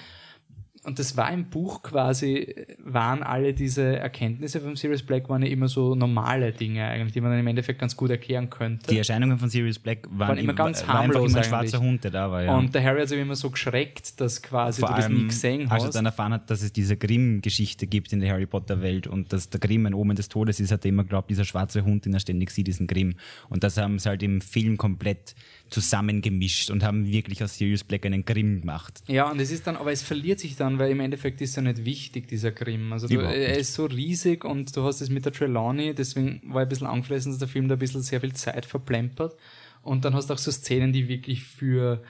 [0.90, 5.48] und das war im Buch quasi, waren alle diese Erkenntnisse vom Sirius Black waren ja
[5.48, 8.90] immer so normale Dinge eigentlich, die man dann im Endeffekt ganz gut erklären könnte.
[8.90, 11.78] Die Erscheinungen von Sirius Black waren, Waren immer ganz war harmlos immer ein schwarzer.
[11.78, 12.42] Hund, der da war.
[12.42, 12.56] Ja.
[12.56, 15.70] Und der Harry hat sich immer so geschreckt, dass quasi Vor du das nie gesehen
[15.70, 15.94] als er hast.
[15.94, 19.60] dann erfahren hat, dass es diese Grimm-Geschichte gibt in der Harry Potter-Welt und dass der
[19.60, 22.20] Grimm ein Omen des Todes ist, hat er immer geglaubt, dieser schwarze Hund, den er
[22.20, 23.14] ständig sieht, ist ein Grimm.
[23.48, 25.36] Und das haben sie halt im Film komplett
[25.70, 29.02] zusammengemischt und haben wirklich aus Sirius Black einen Grimm gemacht.
[29.06, 31.62] Ja, und es ist dann, aber es verliert sich dann, weil im Endeffekt ist er
[31.62, 32.92] nicht wichtig, dieser Grimm.
[32.92, 36.62] Also du, er ist so riesig und du hast es mit der Trelawney, deswegen war
[36.62, 39.36] ich ein bisschen angefressen, dass der Film da ein bisschen sehr viel Zeit verplempert.
[39.82, 42.02] Und dann hast du auch so Szenen, die wirklich für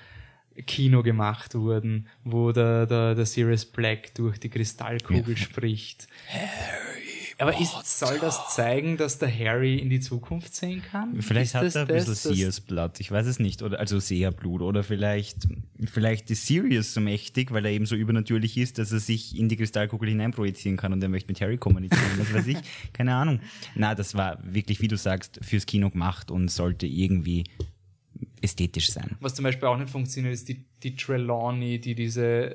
[0.67, 6.09] Kino gemacht wurden, wo der, der, der Sirius Black durch die Kristallkugel spricht.
[7.41, 11.23] Aber ist, soll das zeigen, dass der Harry in die Zukunft sehen kann?
[11.23, 14.61] Vielleicht ist hat er ein bisschen Sears Blood, ich weiß es nicht, oder also Seerblut,
[14.61, 15.49] oder vielleicht,
[15.87, 19.49] vielleicht ist Sirius so mächtig, weil er eben so übernatürlich ist, dass er sich in
[19.49, 22.59] die Kristallkugel hineinprojizieren kann und er möchte mit Harry kommunizieren, was weiß ich,
[22.93, 23.41] keine Ahnung.
[23.75, 27.45] Na, das war wirklich, wie du sagst, fürs Kino gemacht und sollte irgendwie
[28.43, 29.17] ästhetisch sein.
[29.21, 32.55] Was zum Beispiel auch nicht funktioniert, ist die, die Trelawney, die diese,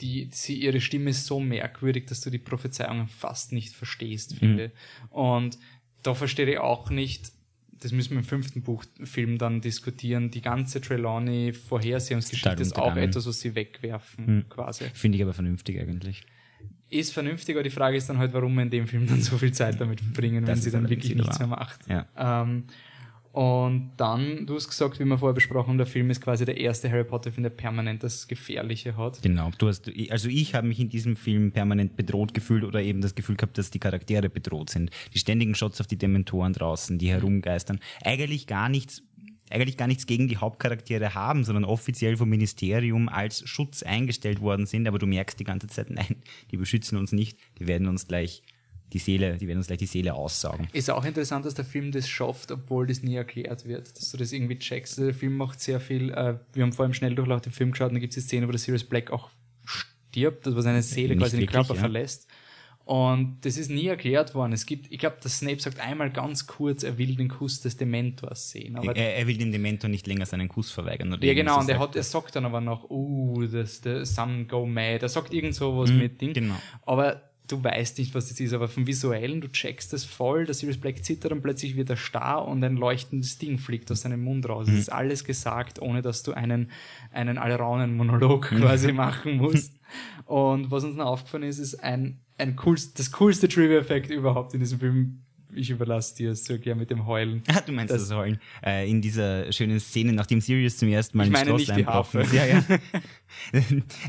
[0.00, 4.72] die, sie, ihre Stimme ist so merkwürdig, dass du die Prophezeiungen fast nicht verstehst, finde.
[5.10, 5.58] Und
[6.02, 7.32] da verstehe ich auch nicht,
[7.80, 12.96] das müssen wir im fünften Buchfilm dann diskutieren, die ganze Trelawney Vorhersehungsgeschichte Total ist auch
[12.96, 14.84] etwas, was sie wegwerfen, quasi.
[14.94, 16.22] Finde ich aber vernünftig eigentlich.
[16.90, 19.38] Ist vernünftig, aber die Frage ist dann halt, warum wir in dem Film dann so
[19.38, 21.46] viel Zeit damit verbringen, wenn sie dann wirklich nichts wahr.
[21.46, 21.88] mehr macht.
[21.88, 22.42] Ja.
[22.42, 22.64] Ähm,
[23.34, 26.56] und dann, du hast gesagt, wie wir vorher besprochen haben, der Film ist quasi der
[26.56, 29.20] erste Harry Potter-Film, der permanent das Gefährliche hat.
[29.22, 33.00] Genau, du hast, also ich habe mich in diesem Film permanent bedroht gefühlt oder eben
[33.00, 34.92] das Gefühl gehabt, dass die Charaktere bedroht sind.
[35.14, 37.80] Die ständigen Shots auf die Dementoren draußen, die herumgeistern.
[38.04, 39.02] Eigentlich gar nichts,
[39.50, 44.66] eigentlich gar nichts gegen die Hauptcharaktere haben, sondern offiziell vom Ministerium als Schutz eingestellt worden
[44.66, 44.86] sind.
[44.86, 48.44] Aber du merkst die ganze Zeit, nein, die beschützen uns nicht, die werden uns gleich
[48.92, 50.68] die Seele, die werden uns gleich die Seele aussaugen.
[50.72, 54.16] Ist auch interessant, dass der Film das schafft, obwohl das nie erklärt wird, dass du
[54.16, 54.98] das irgendwie checkst.
[54.98, 57.88] Also Der Film macht sehr viel, äh, wir haben vorhin im Schnelldurchlauf den Film geschaut
[57.88, 59.30] und da gibt es die Szene, wo der Sirius Black auch
[59.64, 61.80] stirbt, also wo seine Seele Nicht quasi den wirklich, Körper ja.
[61.80, 62.28] verlässt.
[62.84, 64.52] Und das ist nie erklärt worden.
[64.52, 67.78] Es gibt, ich glaube, der Snape sagt einmal ganz kurz, er will den Kuss des
[67.78, 68.76] Dementors sehen.
[68.76, 71.10] Aber Er, er will dem Dementor nicht länger seinen Kuss verweigern.
[71.12, 74.44] Oder Ja, genau, und er, hat, er sagt dann aber noch, oh, das, the some
[74.44, 74.98] go mad.
[75.00, 76.34] Er sagt irgend sowas mit Ding.
[76.34, 76.56] genau.
[76.82, 78.52] Aber du weißt nicht, was das ist.
[78.52, 81.96] Aber vom Visuellen, du checkst das voll, der Sirius Black zittert und plötzlich wird er
[81.96, 84.66] starr und ein leuchtendes Ding fliegt aus seinem Mund raus.
[84.66, 84.74] Mhm.
[84.74, 86.70] Es ist alles gesagt, ohne dass du einen,
[87.12, 89.78] einen Alraunen-Monolog quasi machen musst.
[90.24, 94.60] Und was uns noch aufgefallen ist, ist ein, ein coolst, das coolste Trivia-Effekt überhaupt in
[94.60, 95.23] diesem Film.
[95.56, 97.42] Ich überlasse dir es zu erklären mit dem Heulen.
[97.48, 98.38] Ah, du meinst Das- das, Heulen.
[98.64, 101.86] Äh, in dieser schönen Szene, nachdem Sirius zum ersten Mal Ich meine Schloss nicht die
[101.86, 102.24] Harfe.
[102.32, 102.62] Ja, ja.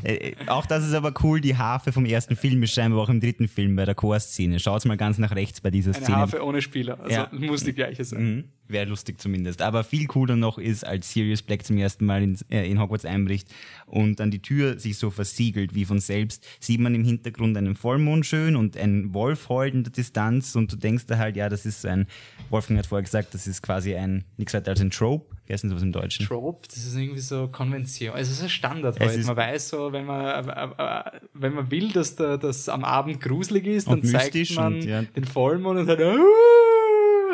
[0.04, 1.40] Äh, auch das ist aber cool.
[1.40, 4.60] Die Harfe vom ersten Film ist scheinbar auch im dritten Film bei der Chorszene.
[4.60, 6.18] Schaut mal ganz nach rechts bei dieser Eine Szene.
[6.18, 7.00] Harfe ohne Spieler.
[7.00, 7.28] Also Ja.
[7.32, 8.22] muss die gleiche sein.
[8.65, 8.65] Mhm.
[8.68, 9.62] Wäre lustig zumindest.
[9.62, 13.04] Aber viel cooler noch ist, als Sirius Black zum ersten Mal in, äh, in Hogwarts
[13.04, 13.48] einbricht
[13.86, 17.76] und dann die Tür sich so versiegelt wie von selbst, sieht man im Hintergrund einen
[17.76, 21.48] Vollmond schön und ein Wolf heult in der Distanz und du denkst da halt, ja,
[21.48, 22.06] das ist ein,
[22.50, 25.36] Wolfgang hat vorher gesagt, das ist quasi ein, nichts weiter als ein Trope.
[25.46, 26.26] Wie heißt denn sowas im Deutschen?
[26.26, 28.14] Trope, das ist irgendwie so Konvention.
[28.14, 29.18] Also es ist ein Standard heute.
[29.20, 31.02] Man weiß so, wenn man, äh, äh,
[31.34, 35.02] wenn man will, dass das am Abend gruselig ist, dann zeigt man und, ja.
[35.02, 35.88] den Vollmond und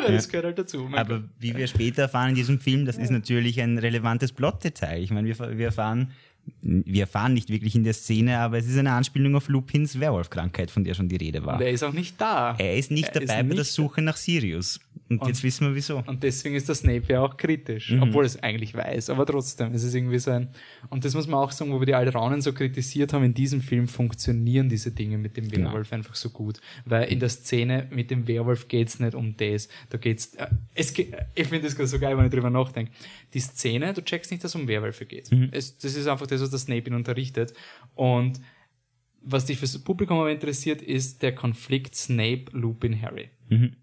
[0.09, 0.87] "Ah!" das gehört halt dazu.
[0.89, 1.29] Mein Aber Gott.
[1.39, 5.01] wie wir später erfahren in diesem Film, das ist natürlich ein relevantes Plotdetail.
[5.01, 6.11] Ich meine, wir, wir erfahren,
[6.61, 10.71] wir erfahren nicht wirklich in der Szene, aber es ist eine Anspielung auf Lupins Werwolfkrankheit,
[10.71, 11.55] von der schon die Rede war.
[11.55, 12.55] Und er ist auch nicht da.
[12.57, 14.79] Er ist nicht Er ist dabei bei der nicht Suche nach Sirius.
[15.09, 16.01] Und, Und- jetzt wissen wir wieso.
[16.05, 18.03] Und deswegen ist der Snape ja auch kritisch, Mhm.
[18.03, 20.47] obwohl er es eigentlich weiß, aber trotzdem, es ist irgendwie so ein,
[20.89, 23.61] und das muss man auch sagen, wo wir die Alraunen so kritisiert haben, in diesem
[23.61, 25.69] Film funktionieren diese Dinge mit dem Genau.
[25.69, 29.67] Werwolf einfach so gut, weil in der Szene mit dem Werwolf geht's nicht um das,
[29.89, 32.91] da geht's, äh, es geht, ich finde das gerade so geil, wenn ich drüber nachdenke,
[33.33, 35.49] die Szene, du checkst nicht, dass es um Werwölfe geht, Mhm.
[35.51, 37.53] es, das ist einfach das, was der Snape ihn unterrichtet
[37.95, 38.39] und
[39.21, 43.29] was dich fürs Publikum aber interessiert, ist der Konflikt Snape, Lupin, Harry.
[43.49, 43.77] Mhm.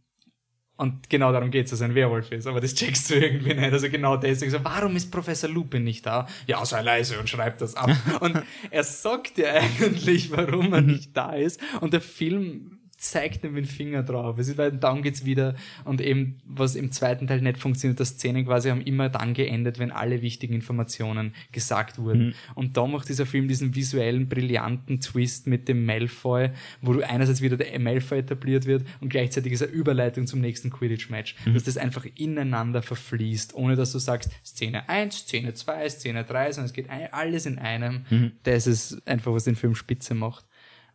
[0.77, 2.47] Und genau darum geht es, dass er ein Werwolf ist.
[2.47, 3.71] Aber das checkst du irgendwie nicht.
[3.71, 6.27] Also genau deswegen so, warum ist Professor Lupin nicht da?
[6.47, 7.91] Ja, sei leise und schreib das ab.
[8.21, 11.61] und er sagt dir eigentlich, warum er nicht da ist.
[11.83, 14.39] Und der Film zeigt ihm den Finger drauf.
[14.39, 18.11] Es ist, weil dann geht's wieder und eben, was im zweiten Teil nicht funktioniert, dass
[18.11, 22.27] Szenen quasi haben immer dann geendet, wenn alle wichtigen Informationen gesagt wurden.
[22.27, 22.35] Mhm.
[22.55, 26.51] Und da macht dieser Film diesen visuellen, brillanten Twist mit dem Malfoy,
[26.83, 30.69] wo du einerseits wieder der Malfoy etabliert wird und gleichzeitig ist eine Überleitung zum nächsten
[30.69, 31.37] Quidditch-Match.
[31.47, 31.55] Mhm.
[31.55, 36.53] Dass das einfach ineinander verfließt, ohne dass du sagst, Szene 1, Szene 2, Szene 3,
[36.53, 38.05] sondern es geht alles in einem.
[38.11, 38.33] Mhm.
[38.43, 40.45] Das ist einfach, was den Film spitze macht.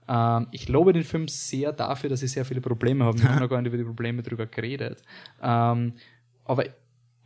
[0.07, 3.17] Ähm, ich lobe den Film sehr dafür, dass ich sehr viele Probleme habe.
[3.21, 5.01] Wir haben noch gar nicht über die Probleme drüber geredet.
[5.41, 5.93] Ähm,
[6.43, 6.65] aber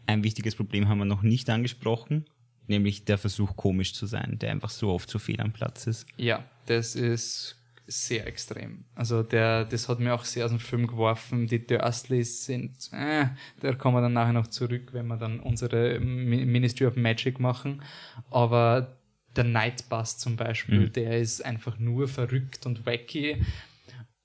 [0.07, 2.25] Ein wichtiges Problem haben wir noch nicht angesprochen,
[2.67, 6.07] nämlich der Versuch, komisch zu sein, der einfach so oft so fehl am Platz ist.
[6.17, 7.55] ja, das ist
[7.91, 8.85] sehr extrem.
[8.93, 11.47] Also der, das hat mir auch sehr aus dem Film geworfen.
[11.47, 13.25] Die Dursleys sind, äh,
[13.61, 17.39] da kommen wir dann nachher noch zurück, wenn wir dann unsere Mi- Ministry of Magic
[17.39, 17.81] machen.
[18.29, 18.95] Aber
[19.35, 20.93] der Nightbus zum Beispiel, Mhm.
[20.93, 23.37] der ist einfach nur verrückt und wacky.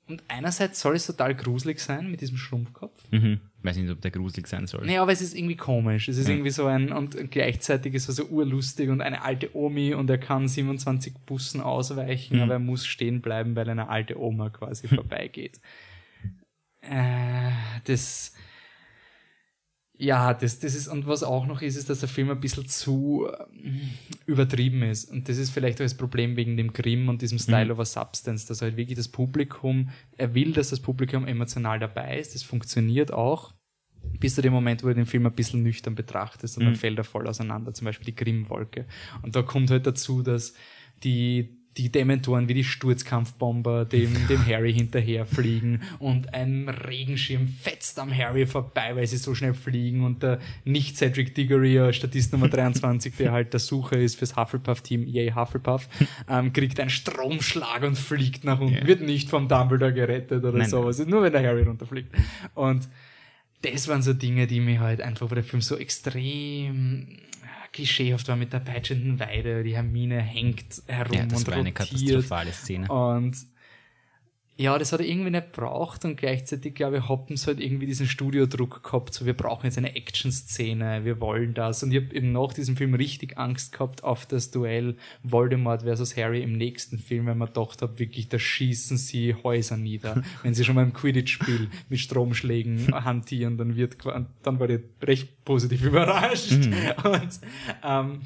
[0.06, 3.02] Und einerseits soll es total gruselig sein mit diesem Schrumpfkopf.
[3.10, 3.40] Mhm.
[3.62, 4.84] Weiß nicht, ob der gruselig sein soll.
[4.84, 6.08] Nee, aber es ist irgendwie komisch.
[6.08, 9.94] Es ist irgendwie so ein, und gleichzeitig ist er so urlustig und eine alte Omi
[9.94, 14.50] und er kann 27 Bussen ausweichen, aber er muss stehen bleiben, weil eine alte Oma
[14.50, 15.58] quasi vorbeigeht.
[16.82, 17.50] Äh,
[17.84, 18.34] das,
[19.96, 22.66] ja, das, das ist, und was auch noch ist, ist, dass der Film ein bisschen
[22.66, 23.28] zu
[23.62, 23.90] ähm,
[24.26, 25.10] übertrieben ist.
[25.10, 28.46] Und das ist vielleicht auch das Problem wegen dem Grimm und diesem Style over Substance,
[28.46, 32.34] dass halt wirklich das Publikum, er will, dass das Publikum emotional dabei ist.
[32.34, 33.54] Das funktioniert auch
[34.18, 36.98] bis zu dem Moment, wo du den Film ein bisschen nüchtern betrachtest und dann fällt
[36.98, 38.86] er voll auseinander, zum Beispiel die Grimmwolke.
[39.22, 40.54] Und da kommt halt dazu, dass
[41.02, 48.16] die, die Dementoren wie die Sturzkampfbomber dem, dem Harry hinterherfliegen und ein Regenschirm fetzt am
[48.16, 52.48] Harry vorbei, weil sie so schnell fliegen und der nicht Cedric Diggory, äh, Statist Nummer
[52.48, 55.88] 23, der halt der Sucher ist fürs Hufflepuff-Team, yay Hufflepuff,
[56.28, 58.86] ähm, kriegt einen Stromschlag und fliegt nach unten, Ja.
[58.86, 62.14] wird nicht vom Dumbledore gerettet oder Nein, sowas, nur wenn der Harry runterfliegt.
[62.54, 62.88] Und
[63.62, 67.08] das waren so Dinge, die mir halt einfach, wo der Film so extrem
[67.74, 71.68] klischeehaft war mit der peitschenden Weide, die Hermine hängt herum Ja, das und war eine
[71.70, 71.76] rotiert.
[71.90, 72.88] katastrophale Szene.
[72.88, 73.36] Und
[74.56, 77.86] ja, das hat er irgendwie nicht braucht und gleichzeitig, glaube ich, haben sie halt irgendwie
[77.86, 81.82] diesen Studiodruck gehabt, so wir brauchen jetzt eine Action-Szene, wir wollen das.
[81.82, 86.16] Und ich habe eben nach diesem Film richtig Angst gehabt auf das Duell Voldemort versus
[86.16, 90.22] Harry im nächsten Film, weil man gedacht habe, wirklich, da schießen sie Häuser nieder.
[90.44, 95.44] Wenn sie schon mal im Quidditch-Spiel mit Stromschlägen hantieren, dann wird, dann war ich recht
[95.44, 96.52] positiv überrascht.
[97.04, 97.40] Und
[97.82, 98.20] ähm,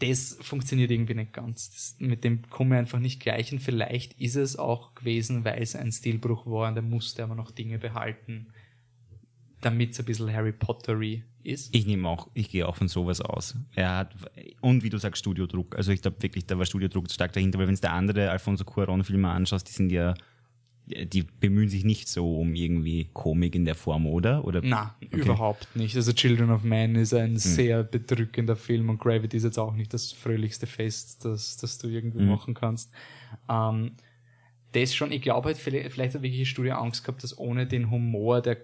[0.00, 1.70] das funktioniert irgendwie nicht ganz.
[1.70, 5.62] Das, mit dem komme ich einfach nicht gleich und vielleicht ist es auch gewesen, weil
[5.62, 8.48] es ein Stilbruch war und er musste aber noch Dinge behalten,
[9.60, 11.74] damit es ein bisschen Harry Pottery ist.
[11.74, 13.56] Ich nehme auch, ich gehe auch von sowas aus.
[13.74, 14.14] Er hat,
[14.60, 15.76] und wie du sagst, Studiodruck.
[15.76, 18.64] Also ich glaube wirklich, da war Studiodruck stark dahinter, weil wenn du der andere Alfonso
[18.64, 20.14] Cuarón-Filme anschaust, die sind ja,
[20.86, 24.44] die bemühen sich nicht so um irgendwie Komik in der Form, oder?
[24.44, 25.96] oder Na, überhaupt nicht.
[25.96, 29.94] Also Children of Man ist ein sehr bedrückender Film und Gravity ist jetzt auch nicht
[29.94, 32.92] das fröhlichste Fest, das, das du irgendwo machen kannst.
[33.48, 33.92] Ähm,
[34.72, 37.66] das schon, ich glaube halt, vielleicht, vielleicht hat wirklich die Studie Angst gehabt, dass ohne
[37.66, 38.58] den Humor der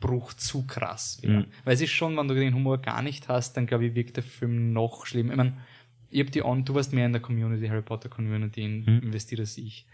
[0.00, 1.46] Bruch zu krass wäre.
[1.64, 4.16] Weil es ist schon, wenn du den Humor gar nicht hast, dann glaube ich, wirkt
[4.16, 5.30] der Film noch schlimm.
[5.30, 5.58] Ich meine,
[6.08, 9.40] ich hab die on, du warst mehr in der Community, Harry Potter Community in, investiert
[9.40, 9.86] als ich.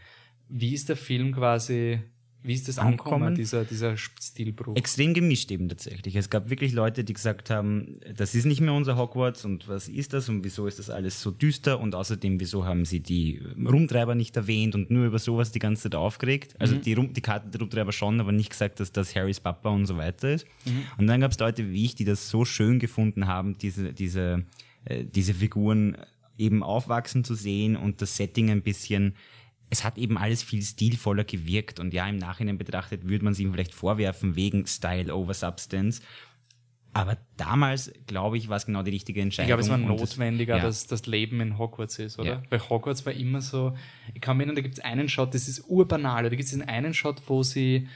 [0.48, 2.00] Wie ist der Film quasi,
[2.42, 3.34] wie ist das angekommen, Ankommen?
[3.34, 4.76] dieser, dieser Stilbruch?
[4.76, 6.14] extrem gemischt eben tatsächlich.
[6.14, 9.88] Es gab wirklich Leute, die gesagt haben, das ist nicht mehr unser Hogwarts und was
[9.88, 13.42] ist das und wieso ist das alles so düster und außerdem, wieso haben sie die
[13.58, 16.54] Rumtreiber nicht erwähnt und nur über sowas die ganze Zeit aufgeregt.
[16.60, 19.70] Also die, Rum, die Karte der Rumtreiber schon, aber nicht gesagt, dass das Harrys Papa
[19.70, 20.46] und so weiter ist.
[20.98, 24.44] Und dann gab es Leute wie ich, die das so schön gefunden haben, diese, diese,
[24.84, 25.96] äh, diese Figuren
[26.38, 29.14] eben aufwachsen zu sehen und das Setting ein bisschen
[29.70, 33.40] es hat eben alles viel stilvoller gewirkt und ja, im Nachhinein betrachtet würde man es
[33.40, 36.00] ihm vielleicht vorwerfen wegen Style over Substance.
[36.92, 39.48] Aber damals, glaube ich, war es genau die richtige Ich Entscheidung.
[39.48, 40.62] glaube, es war und das- notwendiger, ja.
[40.62, 42.28] dass das Leben in Hogwarts ist, oder?
[42.28, 42.42] Ja.
[42.48, 43.76] Weil Hogwarts war immer so,
[44.14, 46.48] ich kann mir erinnern, da gibt es einen Shot, das ist urbanal, da gibt es
[46.50, 47.86] diesen einen Shot, wo sie,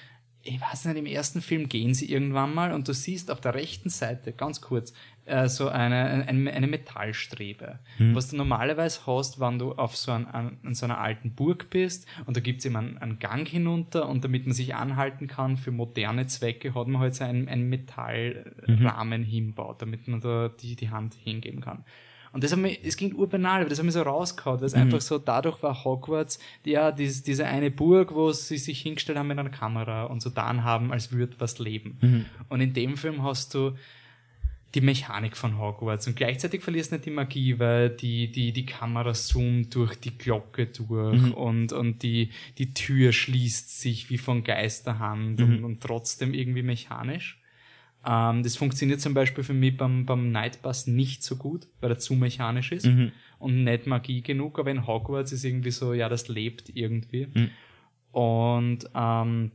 [0.42, 3.54] ich weiß nicht, im ersten Film gehen sie irgendwann mal und du siehst auf der
[3.54, 4.92] rechten Seite, ganz kurz,
[5.26, 7.78] äh, so eine, eine, eine Metallstrebe.
[7.98, 8.14] Hm.
[8.14, 11.70] Was du normalerweise hast, wenn du auf so, ein, an, an so einer alten Burg
[11.70, 15.26] bist und da gibt es eben einen, einen Gang hinunter und damit man sich anhalten
[15.26, 20.48] kann für moderne Zwecke, hat man halt so einen, einen Metallrahmen hinbaut, damit man da
[20.48, 21.84] die, die Hand hingeben kann.
[22.32, 24.74] Und das hat mich, es ging urbanal, aber das hat mich so rausgehauen, weil es
[24.74, 29.26] einfach so, dadurch war Hogwarts, ja, dies, diese eine Burg, wo sie sich hingestellt haben
[29.26, 31.98] mit einer Kamera und so dann haben, als würde was leben.
[32.48, 33.72] Und in dem Film hast du,
[34.74, 38.66] die Mechanik von Hogwarts und gleichzeitig verlierst du nicht die Magie, weil die, die, die
[38.66, 41.32] Kamera zoomt durch die Glocke durch Mhm.
[41.32, 45.44] und, und die, die Tür schließt sich wie von Geisterhand Mhm.
[45.46, 47.40] und, und trotzdem irgendwie mechanisch.
[48.06, 51.98] Ähm, das funktioniert zum Beispiel für mich beim, beim Nightbus nicht so gut, weil er
[51.98, 53.10] zu mechanisch ist Mhm.
[53.40, 57.26] und nicht Magie genug, aber in Hogwarts ist irgendwie so, ja, das lebt irgendwie.
[57.34, 57.50] Mhm.
[58.12, 59.50] Und ähm,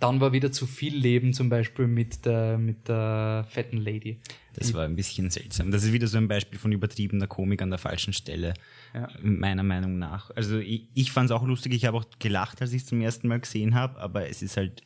[0.00, 4.18] dann war wieder zu viel Leben zum Beispiel mit der, mit der fetten Lady.
[4.54, 5.70] Das war ein bisschen seltsam.
[5.70, 8.54] Das ist wieder so ein Beispiel von übertriebener Komik an der falschen Stelle,
[8.94, 9.08] Ja.
[9.22, 10.30] meiner Meinung nach.
[10.34, 13.00] Also ich, ich fand es auch lustig, ich habe auch gelacht, als ich es zum
[13.00, 14.82] ersten Mal gesehen habe, aber es ist halt,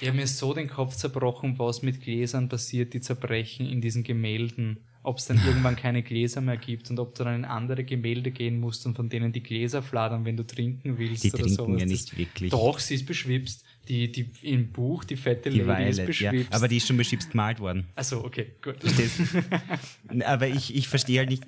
[0.00, 4.02] Ich habe mir so den Kopf zerbrochen, was mit Gläsern passiert, die zerbrechen in diesen
[4.02, 4.78] Gemälden.
[5.06, 8.32] Ob es dann irgendwann keine Gläser mehr gibt und ob du dann in andere Gemälde
[8.32, 11.54] gehen musst und von denen die Gläser fladern, wenn du trinken willst die oder trinken
[11.54, 11.80] sowas.
[11.80, 12.50] ja nicht wirklich.
[12.50, 13.64] Doch, sie ist beschwipst.
[13.86, 16.30] Die, die im Buch, die fette die Lady ist Violet, ja.
[16.32, 16.52] beschwipst.
[16.52, 17.86] Aber die ist schon beschwipst gemalt worden.
[17.94, 18.74] also okay, gut.
[20.24, 21.44] Aber ich, ich verstehe halt nicht,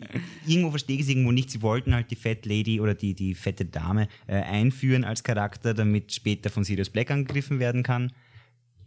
[0.47, 1.51] irgendwo verstehe ich es irgendwo nicht.
[1.51, 5.75] Sie wollten halt die Fat Lady oder die, die fette Dame äh, einführen als Charakter,
[5.75, 8.13] damit später von Sirius Black angegriffen werden kann.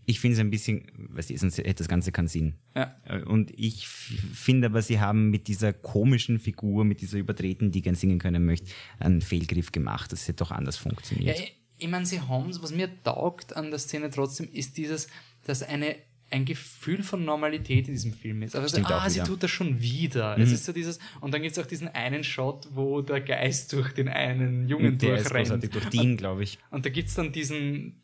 [0.05, 2.53] Ich finde es ein bisschen, weißt du, sonst hätte das Ganze keinen Sinn.
[2.75, 2.95] Ja.
[3.05, 7.81] Äh, Und ich finde aber, sie haben mit dieser komischen Figur, mit dieser Übertreten, die
[7.81, 10.11] gern singen können möchte, einen Fehlgriff gemacht.
[10.11, 11.39] Das hätte doch anders Ja, funktioniert.
[11.39, 15.07] ich, ich meine, sie haben was mir taugt an der Szene trotzdem, ist dieses,
[15.45, 15.95] dass eine
[16.33, 18.55] ein Gefühl von Normalität in diesem Film ist.
[18.55, 19.25] Also, ah, sie wieder.
[19.25, 20.37] tut das schon wieder.
[20.37, 20.43] Mhm.
[20.43, 23.73] Es ist so dieses, und dann gibt es auch diesen einen Shot, wo der Geist
[23.73, 25.73] durch den einen Jungen der ist durchrennt.
[25.75, 26.57] durch Dean, glaube ich.
[26.69, 28.00] Und da gibt es dann diesen,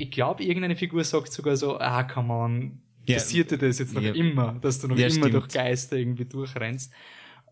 [0.00, 3.16] ich glaube, irgendeine Figur sagt sogar so, ah, come on, Ja.
[3.16, 4.12] passiert dir das jetzt noch Ja.
[4.12, 5.34] immer, dass du noch Ja, immer stimmt.
[5.34, 6.92] durch Geister irgendwie durchrennst.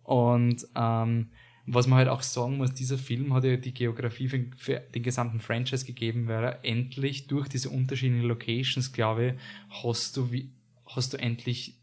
[0.02, 1.30] Und ähm,
[1.66, 5.02] was man halt auch sagen muss, dieser Film hat ja die Geografie für, für den
[5.02, 9.34] gesamten Franchise gegeben, weil er endlich durch diese unterschiedlichen Locations, glaube ich,
[9.82, 10.50] hast du, wie,
[10.86, 11.77] hast du endlich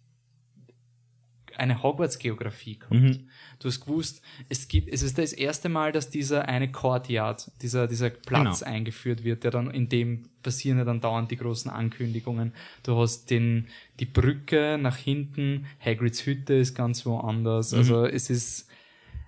[1.57, 2.93] eine Hogwarts-Geografie gehabt.
[2.93, 3.29] Mhm.
[3.59, 7.87] Du hast gewusst, es gibt, es ist das erste Mal, dass dieser eine Courtyard, dieser,
[7.87, 8.71] dieser Platz Genau.
[8.71, 12.53] eingeführt wird, der dann, in dem passieren ja dann dauernd die großen Ankündigungen.
[12.83, 13.67] Du hast den,
[13.99, 17.71] die Brücke nach hinten, Hagrids Hütte ist ganz woanders.
[17.71, 17.77] Mhm.
[17.79, 18.69] Also es ist,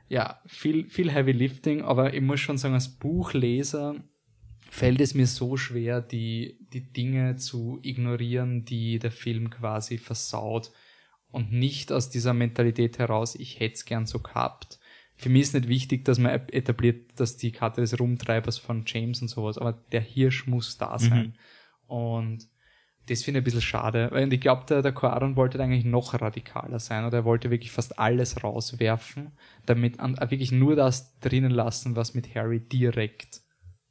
[0.10, 3.96] ja, viel, viel Heavy Lifting, aber ich muss schon sagen, als Buchleser
[4.70, 10.72] fällt es mir so schwer, die, die Dinge zu ignorieren, die der Film quasi versaut
[11.38, 14.80] und nicht aus dieser Mentalität heraus, ich hätte es gern so gehabt.
[15.16, 19.22] Für mich ist nicht wichtig, dass man etabliert, dass die Karte des Rumtreibers von James
[19.22, 21.36] und sowas, aber der Hirsch muss da sein.
[21.86, 22.48] Und
[23.08, 26.20] das finde ich ein bisschen schade, weil ich glaube, der, der Quaron wollte eigentlich noch
[26.20, 29.32] radikaler sein oder er wollte wirklich fast alles rauswerfen,
[29.68, 33.42] damit wirklich nur das drinnen lassen, was mit Harry direkt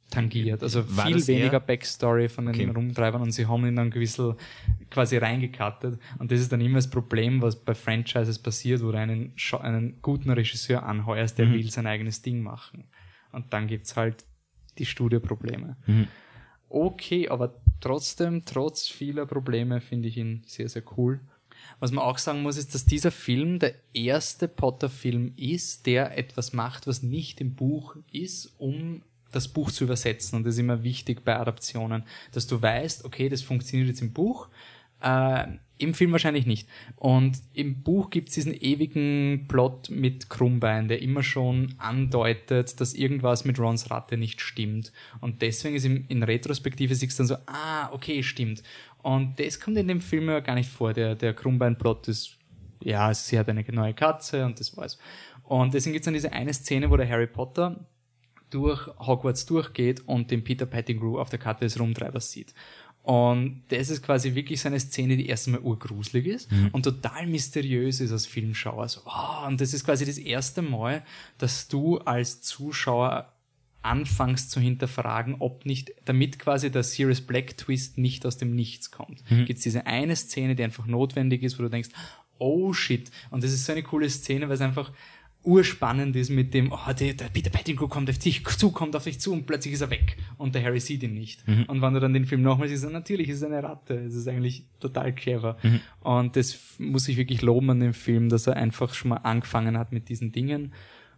[0.09, 0.63] tangiert.
[0.63, 2.65] Also War viel weniger eher- Backstory von den Okay.
[2.69, 4.35] Rumtreibern und sie haben ihn dann gewissel
[4.89, 5.99] quasi reingekattet.
[6.19, 10.01] Und das ist dann immer das Problem, was bei Franchises passiert, wo du einen, einen
[10.01, 11.53] guten Regisseur anheuerst, der Mhm.
[11.53, 12.85] will sein eigenes Ding machen.
[13.33, 14.23] Und dann gibt's halt
[14.77, 15.75] die Studioprobleme.
[15.87, 16.07] Mhm.
[16.69, 21.19] Okay, aber trotzdem, trotz vieler Probleme, finde ich ihn sehr, sehr cool.
[21.79, 26.53] Was man auch sagen muss, ist, dass dieser Film der erste Potter-Film ist, der etwas
[26.53, 29.01] macht, was nicht im Buch ist, um
[29.37, 30.37] das Buch zu übersetzen.
[30.37, 34.13] Und das ist immer wichtig bei Adaptionen, dass du weißt, okay, das funktioniert jetzt im
[34.13, 34.49] Buch,
[35.01, 35.45] äh,
[35.79, 36.67] im Film wahrscheinlich nicht.
[36.95, 43.45] Und im Buch gibt's diesen ewigen Plot mit Krummbein, der immer schon andeutet, dass irgendwas
[43.45, 44.91] mit Rons Ratte nicht stimmt.
[45.21, 48.63] Und deswegen ist im, in Retrospektive siehst du dann so, ah, okay, stimmt.
[49.03, 50.93] Und das kommt in dem Film ja gar nicht vor.
[50.93, 52.37] Der, der Krummbein-Plot ist,
[52.81, 54.97] ja, sie hat eine neue Katze und das war's.
[55.43, 57.85] Und deswegen gibt's dann diese eine Szene, wo der Harry Potter
[58.49, 62.53] durch Hogwarts durchgeht und den Peter Pettigrew auf der Karte des Rumtreibers sieht.
[63.03, 68.01] Und das ist quasi wirklich so eine Szene, die erstmal urgruselig ist und total mysteriös
[68.01, 68.89] ist als Filmschauer.
[68.89, 71.03] So, wow, und das ist quasi das erste Mal,
[71.37, 73.31] dass du als Zuschauer
[73.81, 78.91] anfängst zu hinterfragen, ob nicht, damit quasi der Sirius Black Twist nicht aus dem Nichts
[78.91, 79.23] kommt.
[79.45, 81.89] Gibt's diese eine Szene, die einfach notwendig ist, wo du denkst,
[82.39, 83.09] oh shit.
[83.29, 84.91] Und das ist so eine coole Szene, weil es einfach
[85.47, 89.05] urspannend ist mit dem, oh, der, der Peter Pettigrew kommt auf dich zu, kommt auf
[89.05, 91.43] dich zu und plötzlich ist er weg und der Harry sieht ihn nicht.
[91.67, 93.95] Und wenn du dann den Film nochmal siehst, dann natürlich ist es eine Ratte.
[93.95, 95.57] Es ist eigentlich total clever.
[96.01, 99.77] Und das muss ich wirklich loben an dem Film, dass er einfach schon mal angefangen
[99.77, 100.73] hat mit diesen Dingen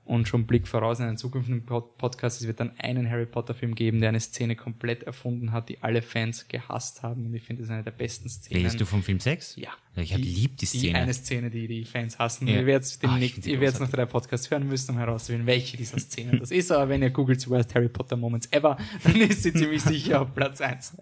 [0.10, 2.41] und schon Blick voraus in einen zukünftigen Pod Podcast.
[2.41, 5.84] Es wird dann einen Harry Potter Film geben, der eine Szene komplett erfunden hat, die
[5.84, 7.28] alle Fans gehasst haben.
[7.28, 8.57] Und ich finde, das ist eine der besten Szenen.
[8.62, 9.55] Redest du vom Film 6?
[9.57, 9.70] Ja.
[9.95, 10.97] Ich hab lieb die Die Szene.
[10.97, 12.47] eine Szene, die die Fans hassen.
[12.47, 12.55] Ja.
[12.55, 15.78] Ihr werdet Ah, demnächst, sie ihr werdet noch drei Podcasts hören müssen, um herauszufinden, welche
[15.78, 16.72] dieser Szenen das ist.
[16.72, 20.34] Aber wenn ihr googelt Worst Harry Potter Moments ever, dann ist sie ziemlich sicher auf
[20.34, 20.97] Platz eins.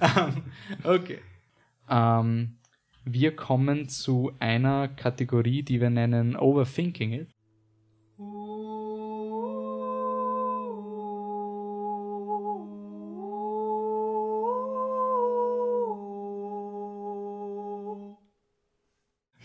[0.00, 0.42] Ähm,
[0.84, 1.18] okay.
[1.90, 2.56] Ähm,
[3.04, 7.33] Wir kommen zu einer Kategorie, die wir nennen Overthinking It.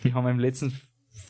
[0.04, 0.72] Die haben wir im letzten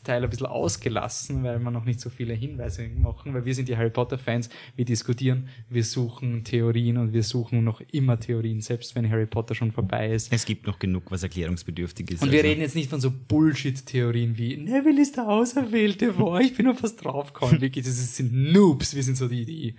[0.04, 3.68] Teil ein bisschen ausgelassen, weil wir noch nicht so viele Hinweise machen, weil wir sind
[3.68, 8.60] die Harry Potter Fans, wir diskutieren, wir suchen Theorien und wir suchen noch immer Theorien,
[8.60, 10.32] selbst wenn Harry Potter schon vorbei ist.
[10.32, 12.22] Es gibt noch genug, was erklärungsbedürftig ist.
[12.22, 12.48] Und wir also.
[12.48, 16.82] reden jetzt nicht von so Bullshit-Theorien wie Neville ist der Auserwählte, boah, ich bin auf
[16.82, 17.60] was draufgekommen.
[17.60, 19.74] Wirklich, das sind Noobs, wir sind so die, die,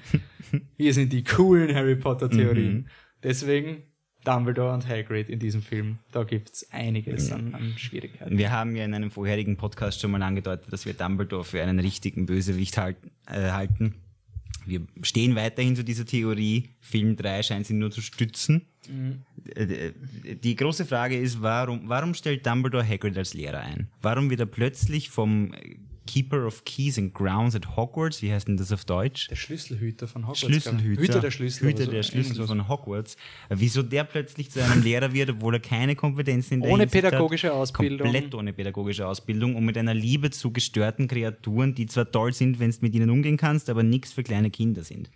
[0.78, 2.88] wir sind die coolen Harry Potter-Theorien.
[3.24, 3.84] Deswegen
[4.24, 8.38] Dumbledore und Hagrid in diesem Film, da gibt's einiges an, an Schwierigkeiten.
[8.38, 11.80] Wir haben ja in einem vorherigen Podcast schon mal angedeutet, dass wir Dumbledore für einen
[11.80, 13.12] richtigen Bösewicht halten.
[13.28, 13.96] Äh, halten.
[14.66, 16.70] Wir stehen weiterhin zu dieser Theorie.
[16.82, 18.68] Film 3 scheint sie nur zu stützen.
[19.56, 19.92] Äh,
[20.44, 23.88] Die große Frage ist, warum, warum stellt Dumbledore Hagrid als Lehrer ein?
[24.02, 25.54] Warum wird er plötzlich vom
[26.12, 29.30] Keeper of Keys and Grounds at Hogwarts, wie heißt denn das auf Deutsch?
[29.30, 30.42] Der Schlüsselhüter von Hogwarts.
[30.42, 31.02] Schlüsselhüter.
[31.02, 31.70] Hüter der Schlüssel.
[31.70, 31.92] Hüter so.
[31.92, 33.16] der Schlüssel von Hogwarts.
[33.48, 37.06] Wieso der plötzlich zu einem Lehrer wird, obwohl er keine Kompetenzen in der Ohne Hinsicht
[37.06, 38.12] pädagogische hat, Ausbildung.
[38.12, 42.60] Komplett ohne pädagogische Ausbildung und mit einer Liebe zu gestörten Kreaturen, die zwar toll sind,
[42.60, 45.10] wenn du mit ihnen umgehen kannst, aber nichts für kleine Kinder sind.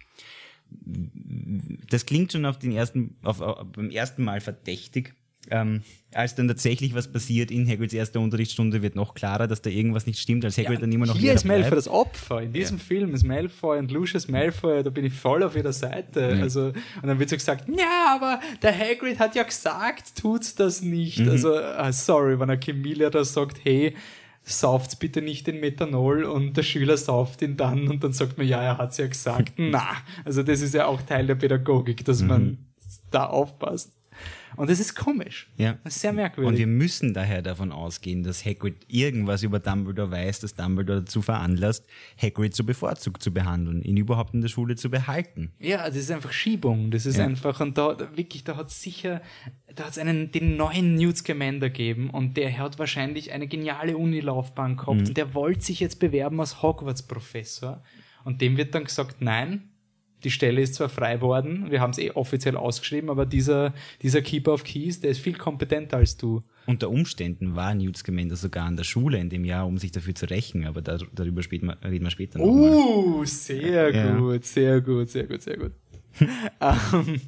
[1.89, 5.13] Das klingt schon auf den ersten, auf, auf, beim ersten Mal verdächtig.
[5.51, 5.81] Ähm,
[6.13, 10.05] als dann tatsächlich was passiert in Hagrids erster Unterrichtsstunde, wird noch klarer, dass da irgendwas
[10.07, 11.77] nicht stimmt, als Hagrid dann immer noch Hier ist Malfoy bleibt.
[11.77, 12.41] das Opfer.
[12.41, 16.39] In diesem Film ist Malfoy und Lucius Malfoy, da bin ich voll auf ihrer Seite.
[16.41, 16.75] Also, und
[17.07, 21.19] dann wird so gesagt, ja, aber der Hagrid hat ja gesagt, tut's das nicht.
[21.19, 21.29] Mhm.
[21.29, 23.93] Also, ah, sorry, wenn der Camilla da sagt, hey,
[24.47, 28.47] sauft's bitte nicht den Methanol und der Schüler sauft ihn dann und dann sagt man,
[28.47, 29.53] ja, er hat's ja gesagt.
[29.57, 29.85] Na,
[30.23, 32.27] also das ist ja auch Teil der Pädagogik, dass Mhm.
[32.27, 32.57] man
[33.11, 33.91] da aufpasst.
[34.57, 35.47] Und das ist komisch.
[35.57, 35.77] Ja.
[35.83, 36.47] Das ist sehr merkwürdig.
[36.51, 41.21] Und wir müssen daher davon ausgehen, dass Hagrid irgendwas über Dumbledore weiß, das Dumbledore dazu
[41.21, 41.85] veranlasst,
[42.21, 45.51] Hagrid so bevorzugt zu behandeln, ihn überhaupt in der Schule zu behalten.
[45.59, 46.91] Ja, das ist einfach Schiebung.
[46.91, 47.25] Das ist Ja.
[47.25, 49.21] einfach, und da, wirklich, da hat sicher,
[49.73, 53.97] da hat es einen, den neuen Newt Scamander gegeben und der hat wahrscheinlich eine geniale
[53.97, 55.05] Unilaufbahn gehabt Mhm.
[55.07, 57.83] und der wollte sich jetzt bewerben als Hogwarts-Professor
[58.23, 59.69] und dem wird dann gesagt, nein,
[60.26, 64.21] die Stelle ist zwar frei worden, wir haben es eh offiziell ausgeschrieben, aber dieser, dieser
[64.21, 66.43] Keeper of Keys, der ist viel kompetenter als du.
[66.65, 70.15] Unter Umständen war Newt Scamander sogar an der Schule in dem Jahr, um sich dafür
[70.15, 72.71] zu rächen, aber da, darüber reden wir später noch mal.
[72.71, 74.17] Uh, sehr Ja.
[74.17, 75.71] gut, sehr gut, sehr gut, sehr gut.
[76.61, 77.21] ähm,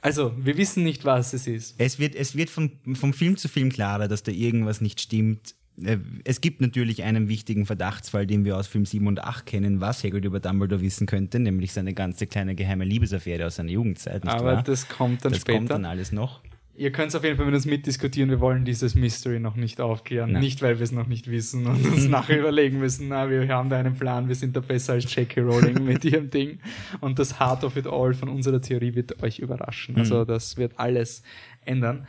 [0.00, 1.74] also, wir wissen nicht, was es ist.
[1.78, 5.54] Es wird, es wird von, vom Film zu Film klarer, dass da irgendwas nicht stimmt.
[5.82, 9.80] Äh, Es gibt natürlich einen wichtigen Verdachtsfall, den wir aus Film 7 und 8 kennen,
[9.80, 14.26] was Hagrid über Dumbledore wissen könnte, nämlich seine ganze kleine geheime Liebesaffäre aus seiner Jugendzeit.
[14.26, 14.62] Aber wahr?
[14.62, 15.58] das kommt dann das später.
[15.58, 16.42] kommt dann alles noch.
[16.74, 18.30] Ihr könnt auf jeden Fall mit uns mitdiskutieren.
[18.30, 20.32] Wir wollen dieses Mystery noch nicht aufklären.
[20.32, 20.40] Nein.
[20.40, 23.68] Nicht, weil wir es noch nicht wissen und uns nachher überlegen müssen, na, wir haben
[23.68, 26.60] da einen Plan, wir sind da besser als Jackie Rowling mit ihrem Ding.
[27.00, 29.96] Und das Heart of it all von unserer Theorie wird euch überraschen.
[29.96, 31.22] Also das wird alles
[31.66, 32.06] ändern.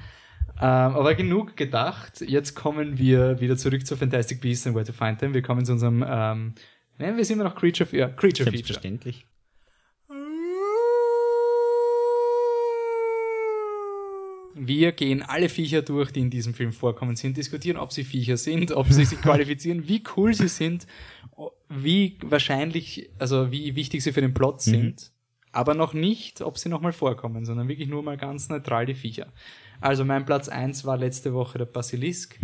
[0.64, 2.22] Ähm, aber genug gedacht.
[2.22, 5.34] Jetzt kommen wir wieder zurück zu Fantastic Beasts and Where to Find Them.
[5.34, 6.54] Wir kommen zu unserem, ähm,
[6.98, 8.52] ne, wir sind immer noch Creature, ja, Creature Feature.
[8.52, 9.26] Selbstverständlich.
[14.56, 18.38] Wir gehen alle Viecher durch, die in diesem Film vorkommen sind, diskutieren, ob sie Viecher
[18.38, 20.88] sind, ob sie sich qualifizieren, wie cool sie sind,
[21.68, 25.12] wie wahrscheinlich, also wie wichtig sie für den Plot sind,
[25.52, 29.34] aber noch nicht, ob sie nochmal vorkommen, sondern wirklich nur mal ganz neutral die Viecher.
[29.84, 32.40] Also mein Platz eins war letzte Woche der Basilisk.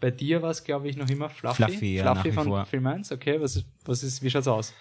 [0.00, 1.62] Bei dir war es, glaube ich, noch immer Fluffy.
[1.62, 2.66] Fluffy, ja, wie von vor.
[2.66, 3.40] Film 1, okay.
[3.40, 4.74] Was ist, was ist, wie schaut's aus?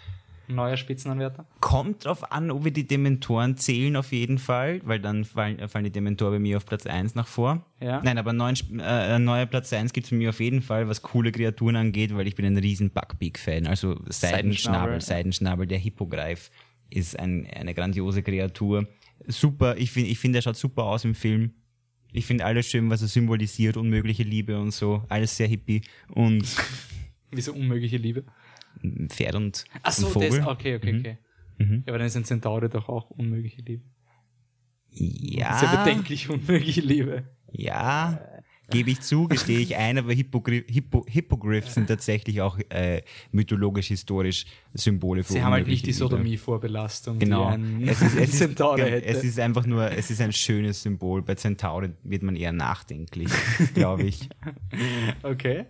[0.50, 1.46] Neuer Spitzenanwärter?
[1.62, 5.86] Kommt drauf an, ob wir die Dementoren zählen auf jeden Fall, weil dann fallen, fallen
[5.86, 7.66] die Dementoren bei mir auf Platz 1 nach vor.
[7.80, 8.02] Ja.
[8.04, 10.90] Nein, aber neuen, äh, ein neuer Platz 1 gibt es bei mir auf jeden Fall,
[10.90, 13.66] was coole Kreaturen angeht, weil ich bin ein riesen Buckbeak-Fan.
[13.66, 15.02] Also Seidenschnabel, Seidenschnabel.
[15.02, 16.52] Seidenschnabel, der Hippogreif
[16.90, 18.88] ist ein, eine grandiose Kreatur.
[19.28, 21.54] Super, ich finde, ich find, er schaut super aus im Film.
[22.14, 25.04] Ich finde alles schön, was er symbolisiert, unmögliche Liebe und so.
[25.10, 26.46] Alles sehr hippie und
[27.32, 28.24] Wieso unmögliche Liebe?
[29.10, 30.30] Pferd und, Ach so, und Vogel.
[30.30, 31.18] das, okay, okay, okay.
[31.60, 33.84] Ja, aber dann ist ein Centaure doch auch unmögliche Liebe.
[34.92, 35.58] Ja.
[35.58, 37.24] Sehr bedenklich unmögliche Liebe.
[37.52, 38.20] Ja,
[38.74, 43.02] gebe ich zu, gestehe ich ein, aber Hippogri Hippo Hippogriffs sind tatsächlich auch äh,
[43.32, 45.94] mythologisch-historisch Symbole für Sie haben halt nicht die.
[45.94, 47.50] Sodomie-Vorbelastung, Genau.
[47.52, 49.06] die ein Es ist, es, ist, hätte.
[49.06, 51.22] es ist einfach nur, es ist ein schönes Symbol.
[51.22, 53.30] Bei Zentauren wird man eher nachdenklich,
[53.74, 54.28] glaube ich.
[55.24, 55.66] okay.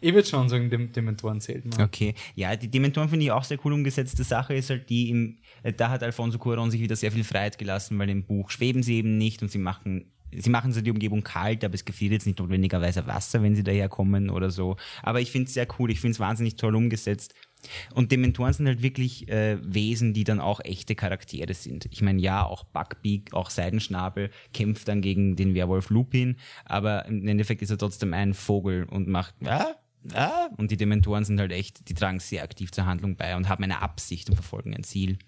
[0.00, 1.80] Ich würde schon sagen, dem Dementoren zählt man.
[1.86, 4.18] Okay, ja, die Dementoren finde ich auch sehr cool umgesetzt.
[4.18, 5.38] Die Sache ist halt die, im,
[5.78, 8.96] da hat Alfonso Cuarón sich wieder sehr viel Freiheit gelassen, weil im Buch schweben sie
[8.98, 12.26] eben nicht und sie machen sie machen so die Umgebung kalt, aber es gefriert jetzt
[12.26, 14.76] nicht notwendigerweise Wasser, wenn sie daherkommen oder so.
[15.02, 17.34] Aber ich finde es sehr cool, ich finde es wahnsinnig toll umgesetzt.
[17.94, 21.88] Und Dementoren sind halt wirklich äh, Wesen, die dann auch echte Charaktere sind.
[21.90, 27.26] Ich meine, ja, auch Buckbeak, auch Seidenschnabel kämpft dann gegen den Werwolf Lupin, aber im
[27.26, 29.74] Endeffekt ist er trotzdem ein Vogel und macht ah,
[30.12, 33.48] ah, und die Dementoren sind halt echt, die tragen sehr aktiv zur Handlung bei und
[33.48, 35.18] haben eine Absicht und verfolgen ein Ziel.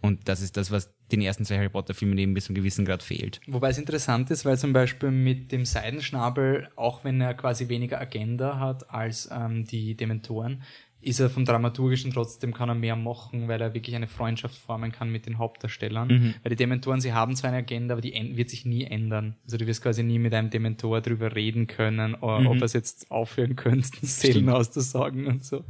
[0.00, 2.56] Und das ist das, was den ersten zwei Harry Potter Filmen eben bis zu einem
[2.56, 3.40] gewissen Grad fehlt.
[3.46, 8.00] Wobei es interessant ist, weil zum Beispiel mit dem Seidenschnabel, auch wenn er quasi weniger
[8.00, 10.62] Agenda hat als ähm, die Dementoren,
[11.04, 14.92] ist er vom Dramaturgischen trotzdem, kann er mehr machen, weil er wirklich eine Freundschaft formen
[14.92, 16.36] kann mit den Hauptdarstellern.
[16.44, 19.34] Weil die Dementoren, sie haben zwar eine Agenda, aber die wird sich nie ändern.
[19.42, 22.72] Also du wirst quasi nie mit einem Dementor drüber reden können, oder ob er es
[22.72, 25.64] jetzt aufhören könnte, Seelen auszusaugen und so.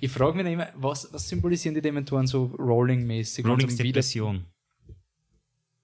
[0.00, 3.44] Ich frage mich dann immer, was, was symbolisieren die Dementoren so Rolling-mäßig?
[3.44, 4.46] Rowlings Und so wieder- Depression.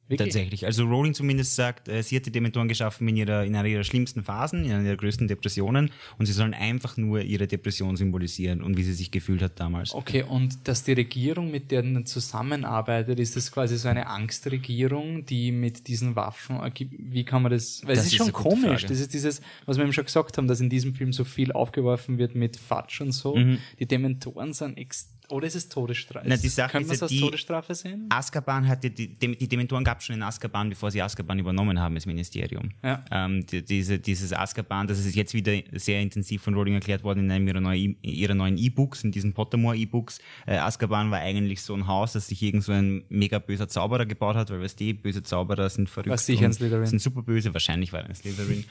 [0.08, 0.28] Wirklich?
[0.28, 0.64] Tatsächlich.
[0.66, 3.82] Also Rowling zumindest sagt, äh, sie hat die Dementoren geschaffen in, ihrer, in einer ihrer
[3.82, 8.62] schlimmsten Phasen, in einer ihrer größten Depressionen und sie sollen einfach nur ihre Depression symbolisieren
[8.62, 9.92] und wie sie sich gefühlt hat damals.
[9.94, 15.26] Okay, und dass die Regierung, mit der dann zusammenarbeitet, ist das quasi so eine Angstregierung,
[15.26, 18.32] die mit diesen Waffen, agi- wie kann man das, weil Das es ist ist schon
[18.32, 18.86] komisch, Frage.
[18.86, 21.52] das ist dieses, was wir eben schon gesagt haben, dass in diesem Film so viel
[21.52, 23.34] aufgeworfen wird mit Fatsch und so.
[23.36, 23.58] Mhm.
[23.78, 26.26] Die Dementoren sind ex oder ist es Todesstrafe?
[26.28, 28.06] Na, die Sache man ist ja als die- Todesstrafe sehen?
[28.10, 31.80] Azkaban hatte die, die, die Dementoren gab es schon in Azkaban, bevor sie Azkaban übernommen
[31.80, 32.70] haben als Ministerium.
[32.82, 33.04] Ja.
[33.10, 37.24] Ähm, die, diese, dieses Azkaban, das ist jetzt wieder sehr intensiv von Rowling erklärt worden
[37.24, 40.18] in einem ihrer, neue, E- neuen E-Books, in diesen Pottermore E-Books.
[40.46, 44.06] Äh, Azkaban war eigentlich so ein Haus, das sich irgend so ein mega böser Zauberer
[44.06, 46.10] gebaut hat, weil weißt du, böse Zauberer sind verrückt.
[46.10, 46.86] War sicher ein Slytherin.
[46.86, 48.64] Sind super böse, wahrscheinlich war er ein Slytherin.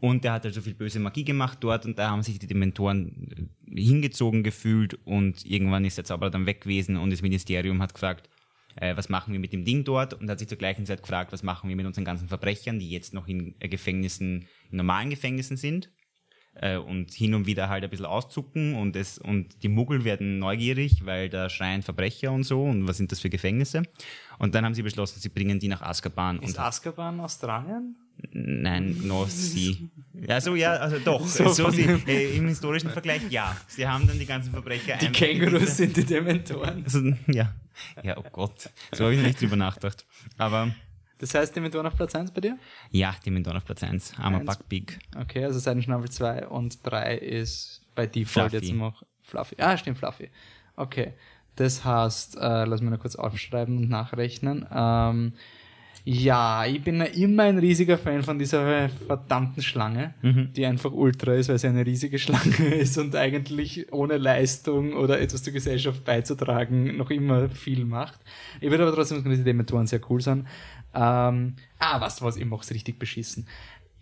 [0.00, 2.46] Und der hat halt so viel böse Magie gemacht dort und da haben sich die
[2.46, 7.82] Dementoren äh, hingezogen gefühlt und irgendwann ist der Zauberer dann weg gewesen und das Ministerium
[7.82, 8.28] hat gefragt,
[8.76, 10.14] äh, was machen wir mit dem Ding dort?
[10.14, 12.90] Und hat sich zur gleichen Zeit gefragt, was machen wir mit unseren ganzen Verbrechern, die
[12.90, 15.90] jetzt noch in äh, Gefängnissen, in normalen Gefängnissen sind
[16.54, 20.38] äh, und hin und wieder halt ein bisschen auszucken und es und die Muggel werden
[20.38, 23.82] neugierig, weil da schreien Verbrecher und so und was sind das für Gefängnisse?
[24.38, 27.96] Und dann haben sie beschlossen, sie bringen die nach Azkaban Ist und Azkaban Australien?
[28.32, 29.76] Nein, North Sea.
[30.28, 31.26] Also ja, also doch.
[31.26, 33.56] So So, sie, äh, Im historischen Vergleich, ja.
[33.66, 36.84] Sie haben dann die ganzen Verbrecher Die Kängurus sind die Dementoren.
[36.84, 37.54] Also, ja.
[38.02, 38.68] Ja, oh Gott.
[38.92, 40.04] So habe ich noch nicht drüber nachgedacht.
[40.36, 40.70] Aber
[41.20, 42.58] Das heißt Dementoren auf Platz 1 bei dir?
[42.90, 44.14] ja, die Menton auf Platz 1.
[44.18, 44.46] Armer Eins.
[44.46, 44.98] Buckbeak.
[45.20, 48.66] Okay, also Seidenschnabel 2 und 3 ist bei Default Fluffy.
[48.66, 49.56] jetzt noch Fluffy.
[49.58, 50.30] Ah, stimmt, Fluffy.
[50.76, 51.12] Okay.
[51.56, 54.66] Das heißt, äh, lass mich noch kurz aufschreiben und nachrechnen.
[54.74, 55.34] Ähm,
[56.04, 61.34] ja, ich bin ja immer ein riesiger Fan von dieser verdammten Schlange, die einfach ultra
[61.34, 66.02] ist, weil sie eine riesige Schlange ist und eigentlich ohne Leistung oder etwas zur Gesellschaft
[66.04, 68.18] beizutragen noch immer viel macht.
[68.62, 70.46] Ich würde aber trotzdem sagen, dass die Dementoren sehr cool sind.
[70.94, 73.46] Ähm, ah, was, was, ich mach's richtig beschissen.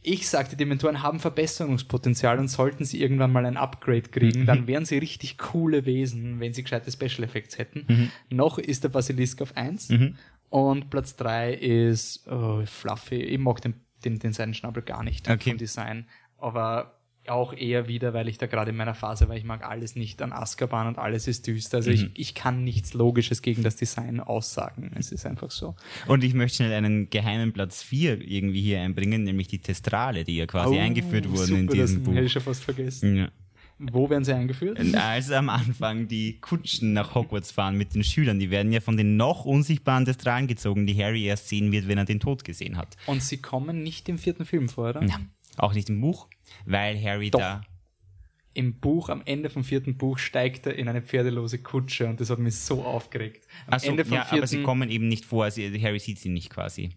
[0.01, 4.67] Ich sag, die Dementoren haben Verbesserungspotenzial und sollten sie irgendwann mal ein Upgrade kriegen, dann
[4.67, 8.11] wären sie richtig coole Wesen, wenn sie gescheite Special Effects hätten.
[8.31, 9.91] Noch ist der Basilisk auf 1
[10.51, 13.17] und Platz 3 ist oh, Fluffy.
[13.17, 13.75] Ich mag den,
[14.05, 15.51] den, den Seidenschnabel gar nicht Okay.
[15.51, 16.07] vom Design,
[16.39, 16.98] aber
[17.31, 20.21] auch eher wieder, weil ich da gerade in meiner Phase war, ich mag alles nicht
[20.23, 21.79] an Azkaban und alles ist düster.
[21.79, 24.93] Also ich, ich kann nichts Logisches gegen das Design aussagen.
[24.97, 25.75] Es ist einfach so.
[26.07, 30.37] Und ich möchte schnell einen geheimen Platz 4 irgendwie hier einbringen, nämlich die Testrale, die
[30.37, 32.15] ja quasi Oh, eingeführt wurden in super, diesem das Buch.
[32.15, 33.17] Hätte ich schon fast vergessen.
[33.17, 33.29] Ja.
[33.79, 34.79] Wo werden sie eingeführt?
[34.97, 38.97] Als am Anfang die Kutschen nach Hogwarts fahren mit den Schülern, die werden ja von
[38.97, 42.77] den noch unsichtbaren Testralen gezogen, die Harry erst sehen wird, wenn er den Tod gesehen
[42.77, 42.97] hat.
[43.07, 45.05] Und sie kommen nicht im vierten Film vor, oder?
[45.05, 45.21] Ja,
[45.59, 46.27] auch nicht im Buch,
[46.67, 47.41] weil Harry Doch.
[47.41, 47.61] da.
[48.55, 52.29] Im Buch, am Ende vom vierten Buch, steigt er in eine pferdelose Kutsche und das
[52.31, 53.47] hat mich so aufgeregt.
[53.67, 56.19] Am Achso, Ende vom ja, aber sie vierten kommen eben nicht vor, also Harry sieht
[56.19, 56.91] sie nicht quasi.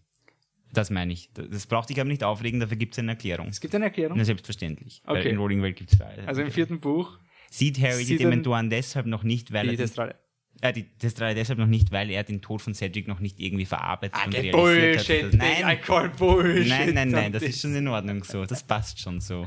[0.74, 1.30] Das meine ich.
[1.34, 3.50] Das braucht dich aber nicht aufregen, dafür gibt es eine Erklärung.
[3.50, 4.18] es gibt eine Erklärung.
[4.18, 5.02] Na, selbstverständlich.
[5.06, 5.30] Weil Okay.
[5.30, 6.18] in Rolling Welt gibt es zwei.
[6.26, 7.20] Also im vierten Buch
[7.52, 10.16] Sieht Harry die Sieht er- Dementoren deshalb noch nicht, weil die er Testrale.
[10.60, 13.66] Äh, die Testrale deshalb noch nicht, weil er den Tod von Cedric noch nicht irgendwie
[13.66, 15.24] verarbeitet und Okay, realisiert Bullshit.
[15.24, 15.34] hat.
[15.64, 16.68] Nein, I call Bullshit.
[16.68, 18.46] Nein, nein, nein, das Und ist schon in Ordnung so.
[18.52, 19.46] Das passt schon so.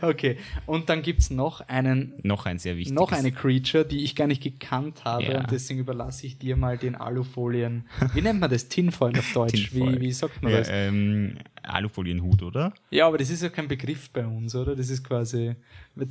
[0.00, 2.98] Okay, und dann gibt's noch einen, Noch ein sehr wichtiges.
[2.98, 5.38] noch eine Creature, die ich gar nicht gekannt habe Ja.
[5.40, 7.86] und deswegen überlasse ich dir mal den Alufolien.
[8.12, 8.68] Wie nennt man das?
[8.68, 9.70] Tinfoil auf Deutsch.
[9.70, 9.96] Tinfoil.
[9.96, 10.68] Wie, wie sagt man ja, das?
[10.70, 11.38] ähm,
[11.68, 12.72] Alufolienhut, oder?
[12.90, 14.74] Ja, aber das ist ja kein Begriff bei uns, oder?
[14.76, 15.54] Das ist quasi.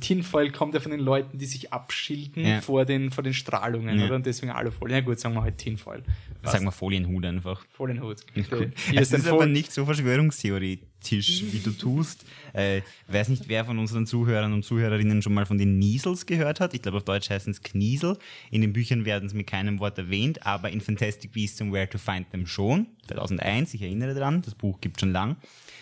[0.00, 2.60] Tinfoil kommt ja von den Leuten, die sich abschilden Ja.
[2.60, 4.06] vor, den, vor den Strahlungen, Ja.
[4.06, 4.16] oder?
[4.16, 4.96] Und deswegen Alufolie.
[4.96, 6.02] Ja gut, sagen wir halt Tinfoil.
[6.42, 7.64] Sagen wir Folienhut einfach.
[7.70, 8.18] Folienhut.
[8.36, 8.70] Okay.
[8.90, 12.24] Hier Es ist ist aber nicht so verschwörungstheoretisch, wie du tust.
[12.52, 16.60] Äh, weiß nicht, wer von unseren Zuhörern und Zuhörerinnen schon mal von den Niesels gehört
[16.60, 16.74] hat.
[16.74, 18.18] Ich glaube, auf Deutsch heißen es Kniesel.
[18.50, 21.88] In den Büchern werden es mit keinem Wort erwähnt, aber in Fantastic Beasts and Where
[21.88, 22.86] to Find Them schon.
[23.08, 25.36] 2001, ich erinnere daran, das Buch gibt schon lang.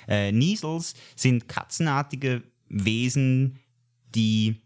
[0.08, 3.58] Äh, Niesels sind katzenartige Wesen,
[4.14, 4.56] die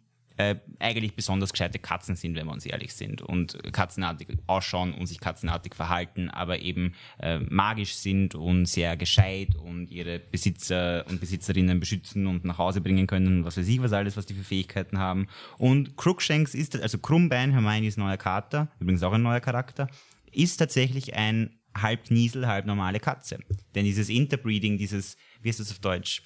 [0.40, 3.20] äh, eigentlich besonders gescheite Katzen sind, wenn wir uns ehrlich sind.
[3.20, 9.54] Und katzenartig ausschauen und sich katzenartig verhalten, aber eben äh, magisch sind und sehr gescheit
[9.56, 13.92] und ihre Besitzer und Besitzerinnen beschützen und nach Hause bringen können, was weiß ich was
[13.92, 15.26] alles, was die für Fähigkeiten haben.
[15.58, 19.88] Und Crookshanks ist, also Krummbein, Hermione's neuer Kater, übrigens auch ein neuer Charakter,
[20.32, 23.38] ist tatsächlich ein halb Kniesel, halb normale Katze.
[23.74, 26.22] Denn dieses Interbreeding, dieses, wie heißt das auf Deutsch?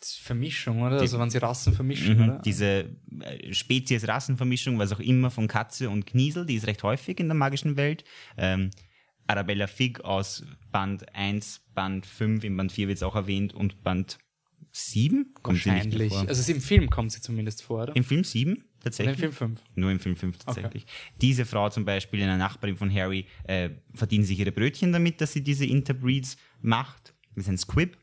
[0.00, 1.00] Vermischung, oder?
[1.00, 2.38] also wenn sie Rassen vermischen, Mhm, oder?
[2.44, 2.88] Diese
[3.20, 7.34] äh, Spezies-Rassenvermischung, was auch immer von Katze und Kniesel, die ist recht häufig in der
[7.34, 8.04] magischen Welt.
[8.36, 8.70] Ähm,
[9.26, 13.82] Arabella Fig aus Band 1, Band 5, in Band 4 wird es auch erwähnt und
[13.82, 14.18] Band
[14.70, 16.28] 7 kommt sie nicht vor.
[16.28, 17.96] Also im Film kommt sie zumindest vor, oder?
[17.96, 19.22] Im Film 7 Oder tatsächlich?
[19.22, 19.60] im Film 5.
[19.74, 20.86] Nur im Film 5 tatsächlich.
[21.20, 25.32] Diese Frau zum Beispiel, eine Nachbarin von Harry, äh, verdient sich ihre Brötchen damit, dass
[25.32, 27.14] sie diese Interbreeds macht.
[27.34, 27.96] Das ist ein Squib.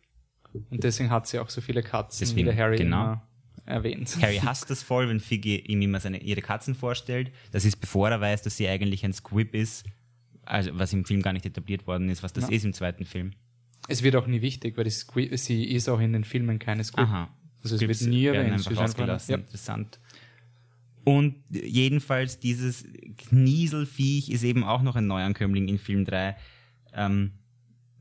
[0.70, 3.04] Und deswegen hat sie auch so viele Katzen, Deswegen, wie der Harry genau.
[3.04, 3.28] immer
[3.66, 4.16] erwähnt.
[4.22, 7.32] Harry hasst das voll, wenn Figgy ihm immer seine, ihre Katzen vorstellt.
[7.52, 9.86] Das ist bevor er weiß, dass sie eigentlich ein Squib ist.
[10.44, 12.52] Also, was im Film gar nicht etabliert worden ist, was das Ja.
[12.52, 13.32] ist im zweiten Film.
[13.88, 16.84] Es wird auch nie wichtig, weil die Squid, sie ist auch in den Filmen keine
[16.84, 17.06] Squid.
[17.06, 17.30] Aha.
[17.64, 18.54] Also es Squibs wird nie erwähnt.
[18.54, 19.34] einfach rausgelassen.
[19.34, 20.00] eine- Interessant.
[21.06, 22.84] Und jedenfalls dieses
[23.18, 26.36] Knieselviech ist eben auch noch ein Neuankömmling in Film 3.
[26.94, 27.32] Ähm,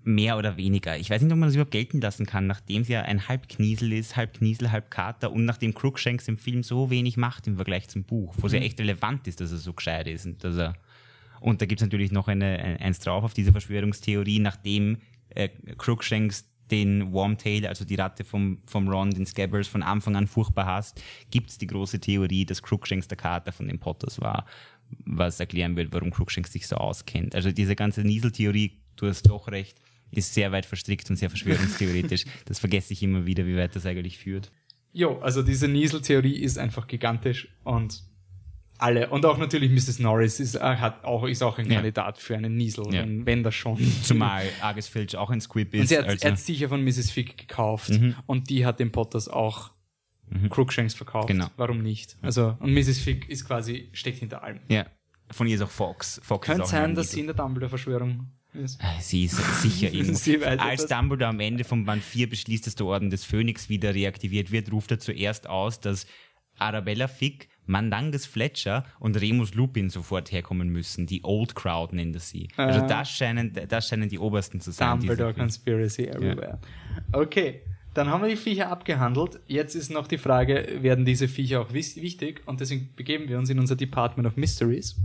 [0.06, 0.98] mehr oder weniger.
[0.98, 3.48] Ich weiß nicht, ob man das überhaupt gelten lassen kann, nachdem es ja ein halb
[3.48, 7.56] Kniesel ist, halb Kniesel, halb Kater und nachdem Crookshanks im Film so wenig macht im
[7.56, 10.44] Vergleich zum Buch, wo es ja echt relevant ist, dass er so gescheit ist und
[10.44, 10.74] dass er
[11.40, 14.98] und da gibt es natürlich noch eine, ein- eins drauf auf diese Verschwörungstheorie, nachdem
[15.30, 15.48] äh,
[15.78, 20.66] Crookshanks den Wormtail, also die Ratte vom, vom Ron, den Scabbers, von Anfang an furchtbar
[20.66, 24.46] hasst, gibt es die große Theorie, dass Crookshanks der Kater von den Potters war,
[25.04, 27.34] was erklären wird, warum Crookshanks sich so auskennt.
[27.34, 32.24] Also diese ganze Niesel-Theorie, du hast doch recht, ist sehr weit verstrickt und sehr verschwörungstheoretisch.
[32.46, 34.50] das vergesse ich immer wieder, wie weit das eigentlich führt.
[34.92, 38.04] Jo, also diese Niesel-Theorie ist einfach gigantisch und
[38.78, 39.98] alle, und auch natürlich Mrs.
[40.00, 41.76] Norris ist, äh, hat auch, ist auch ein Ja.
[41.76, 43.02] Kandidat für einen Niesel, Ja.
[43.02, 43.78] wenn, wenn das schon.
[44.02, 45.80] Zumal Argus Filch auch ein Squib ist.
[45.82, 47.10] Und sie hat, also, er hat sicher von Mrs.
[47.10, 48.14] Fig gekauft Mhm.
[48.26, 49.70] und die hat den Potters auch
[50.50, 51.28] Crookshanks verkauft.
[51.28, 51.46] Genau.
[51.56, 52.16] Warum nicht?
[52.22, 52.98] Also, und Mrs.
[52.98, 54.60] Fig ist quasi, steckt hinter allem.
[54.68, 54.86] ja,
[55.30, 56.20] von ihr ist auch Fox.
[56.24, 58.80] Fox Könnte sein, ein dass sie in der Dumbledore-Verschwörung ist.
[58.82, 60.44] Ah, Sie ist sicher irgendwo.
[60.46, 60.86] Als.
[60.86, 64.72] Dumbledore am Ende von Band 4 beschließt, dass der Orden des Phönix wieder reaktiviert wird,
[64.72, 66.06] ruft er zuerst aus, dass
[66.58, 71.06] Arabella Fick, Mandanges Fletcher und Remus Lupin sofort herkommen müssen.
[71.06, 72.48] Die Old Crowd nennt er sie.
[72.56, 72.86] Also Ah.
[72.86, 74.98] das scheinen, das scheinen die obersten zu sein.
[75.00, 75.34] Dumbledore.
[75.34, 76.58] Conspiracy everywhere.
[77.12, 77.60] Okay,
[77.94, 79.40] dann haben wir die Viecher abgehandelt.
[79.46, 82.42] Jetzt ist noch die Frage, werden diese Viecher auch wichtig?
[82.46, 84.96] Und deswegen begeben wir uns in unser Department of Mysteries.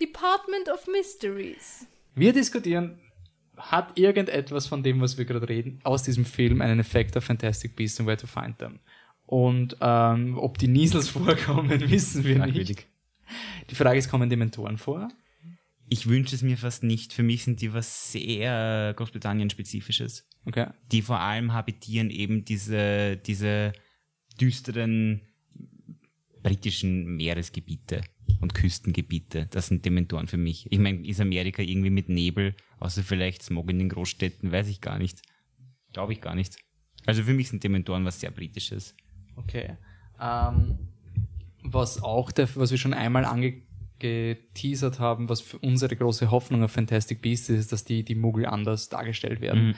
[0.00, 1.86] Department of Mysteries.
[2.14, 2.98] Wir diskutieren,
[3.56, 7.76] hat irgendetwas von dem, was wir gerade reden, aus diesem Film einen Effekt auf Fantastic
[7.76, 8.80] Beasts and Where to Find Them?
[9.34, 12.86] Und ähm, ob die Niesels vorkommen, wissen wir nicht.
[13.68, 15.08] Die Frage ist, kommen Dementoren vor?
[15.88, 17.12] Ich wünsche es mir fast nicht.
[17.12, 20.24] Für mich sind die was sehr Großbritannien-spezifisches.
[20.44, 20.68] Okay.
[20.92, 23.72] die vor allem habitieren eben diese, diese
[24.40, 25.22] düsteren
[26.44, 28.02] britischen Meeresgebiete
[28.40, 29.48] und Küstengebiete.
[29.50, 30.70] Das sind Dementoren für mich.
[30.70, 34.80] Ich meine, ist Amerika irgendwie mit Nebel, außer vielleicht Smog in den Großstädten, weiß ich
[34.80, 35.22] gar nicht.
[35.92, 36.56] Glaube ich gar nicht.
[37.04, 38.94] Also für mich sind Dementoren was sehr Britisches.
[39.36, 39.76] Okay.
[40.20, 40.78] Ähm,
[41.62, 46.72] was auch, der, was wir schon einmal angeteasert haben, was für unsere große Hoffnung auf
[46.72, 49.68] Fantastic Beasts ist, ist, dass die, die Muggel anders dargestellt werden.
[49.68, 49.74] Mhm.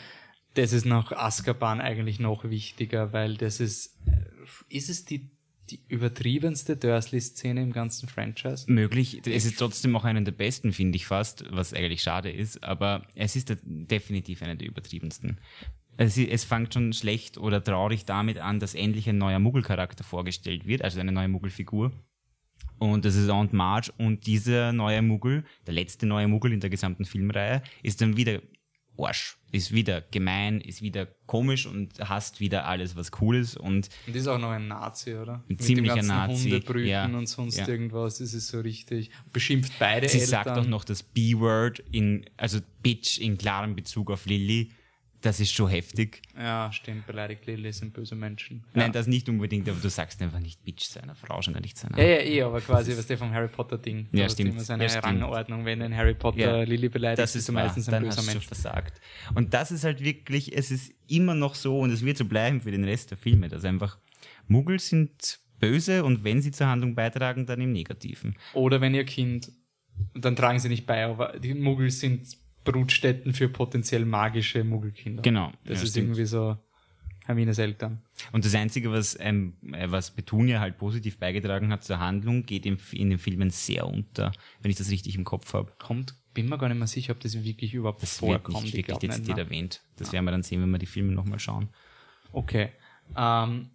[0.54, 5.30] Das ist nach Azkaban eigentlich noch wichtiger, weil das ist, äh, ist es die,
[5.70, 8.70] die übertriebenste Dursley-Szene im ganzen Franchise?
[8.70, 9.20] Möglich.
[9.26, 13.06] Es ist trotzdem auch einer der besten, finde ich fast, was eigentlich schade ist, aber
[13.14, 15.38] es ist definitiv einer der übertriebensten.
[15.96, 20.66] Es, es fängt schon schlecht oder traurig damit an, dass endlich ein neuer Muggelcharakter vorgestellt
[20.66, 21.92] wird, also eine neue Muggelfigur.
[22.78, 26.68] Und das ist Aunt Marge und dieser neue Muggel, der letzte neue Muggel in der
[26.68, 28.40] gesamten Filmreihe, ist dann wieder
[28.98, 33.88] Arsch, ist wieder gemein, ist wieder komisch und hasst wieder alles, was cool ist und
[34.06, 35.44] Und ist auch noch ein Nazi, oder?
[35.48, 37.68] Mit ziemlicher Nazi, Hundebrüten ja, und sonst ja.
[37.68, 38.18] irgendwas.
[38.18, 39.10] Das ist so richtig.
[39.32, 40.44] Beschimpft beide Sie Eltern.
[40.44, 44.70] sagt auch noch das B-Word in, also Bitch in klarem Bezug auf Lilly.
[45.26, 46.22] Das ist schon heftig.
[46.38, 47.04] Ja, stimmt.
[47.04, 48.62] Beleidigt Lilly sind böse Menschen.
[48.74, 48.92] Nein, ja.
[48.92, 51.98] das nicht unbedingt, aber du sagst einfach nicht Bitch seiner Frau, schon gar nicht seiner.
[51.98, 54.06] Ja, ja, eh, aber quasi, was der vom Harry Potter Ding.
[54.12, 54.52] Ja, stimmt.
[54.52, 55.00] Immer so eine Ja.
[55.00, 56.62] Rangordnung, wenn ein Harry Potter Ja.
[56.62, 58.46] Lilly beleidigt, das ist du meistens ein dann böser Mensch.
[58.46, 59.00] versagt.
[59.34, 62.60] Und das ist halt wirklich, es ist immer noch so und es wird so bleiben
[62.60, 63.98] für den Rest der Filme, dass einfach
[64.46, 68.36] Muggel sind böse und wenn sie zur Handlung beitragen, dann im Negativen.
[68.54, 69.50] Oder wenn ihr Kind,
[70.14, 72.28] dann tragen sie nicht bei, aber die Muggel sind
[72.66, 75.22] Brutstätten für potenziell magische Muggelkinder.
[75.22, 75.52] Genau.
[75.64, 76.08] Das ja, ist stimmt.
[76.08, 76.56] irgendwie so
[77.24, 78.02] Hermines Eltern.
[78.32, 82.66] Und das Einzige, was, ähm, äh, was Petunia halt positiv beigetragen hat zur Handlung, geht
[82.66, 85.72] im, in den Filmen sehr unter, wenn ich das richtig im Kopf habe.
[85.78, 88.64] Kommt, bin mir gar nicht mehr sicher, ob das wirklich überhaupt Das wird vorkommt.
[88.64, 89.42] nicht Ich wirklich dezidiert ne?
[89.42, 89.82] erwähnt.
[89.96, 91.68] Das werden wir dann sehen, wenn wir die Filme nochmal schauen.
[92.32, 92.70] Okay.
[93.16, 93.70] Ähm,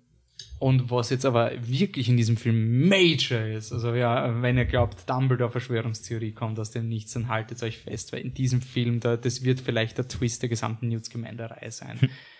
[0.59, 5.09] und was jetzt aber wirklich in diesem Film major ist, also ja, wenn ihr glaubt,
[5.09, 9.17] Dumbledore Verschwörungstheorie kommt aus dem Nichts, dann haltet euch fest, weil in diesem Film, da,
[9.17, 11.99] das wird vielleicht der Twist der gesamten Newt Scamander-Reihe sein.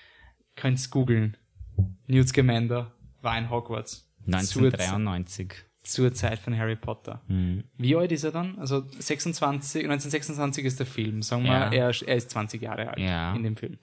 [0.55, 1.37] Könnt's googeln.
[2.07, 4.07] Newt Scamander war in Hogwarts.
[4.25, 5.53] Zur, 1993.
[5.83, 7.21] zur Zeit von Harry Potter.
[7.27, 7.63] Mhm.
[7.77, 8.59] Wie alt ist er dann?
[8.59, 11.21] Also 26, 1926 ist der Film.
[11.23, 11.71] Sagen wir, Ja.
[11.71, 13.33] er, er ist 20 Jahre alt Ja.
[13.35, 13.79] in dem Film.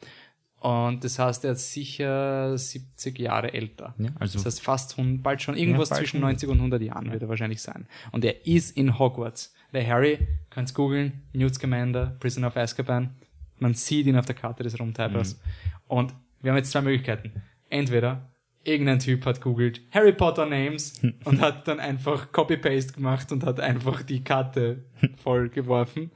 [0.61, 3.95] Und das heißt, er ist sicher 70 Jahre älter.
[3.99, 6.29] Ja, also- das heißt, fast bald schon irgendwas Ja, bald zwischen schon.
[6.29, 7.87] 90 und 100 Jahren wird er wahrscheinlich sein.
[8.11, 9.55] Und er ist in Hogwarts.
[9.73, 10.19] Der Harry,
[10.51, 13.11] kannst googeln, Newt Scamander, Prisoner of Azkaban.
[13.59, 15.35] Man sieht ihn auf der Karte des Rumtreibers.
[15.35, 15.41] Mhm.
[15.89, 17.33] Und wir haben jetzt zwei Möglichkeiten.
[17.71, 18.29] Entweder
[18.65, 23.61] irgendein Typ hat googelt Harry Potter Names und hat dann einfach Copy-Paste gemacht und hat
[23.61, 24.85] einfach die Karte
[25.23, 26.11] voll geworfen.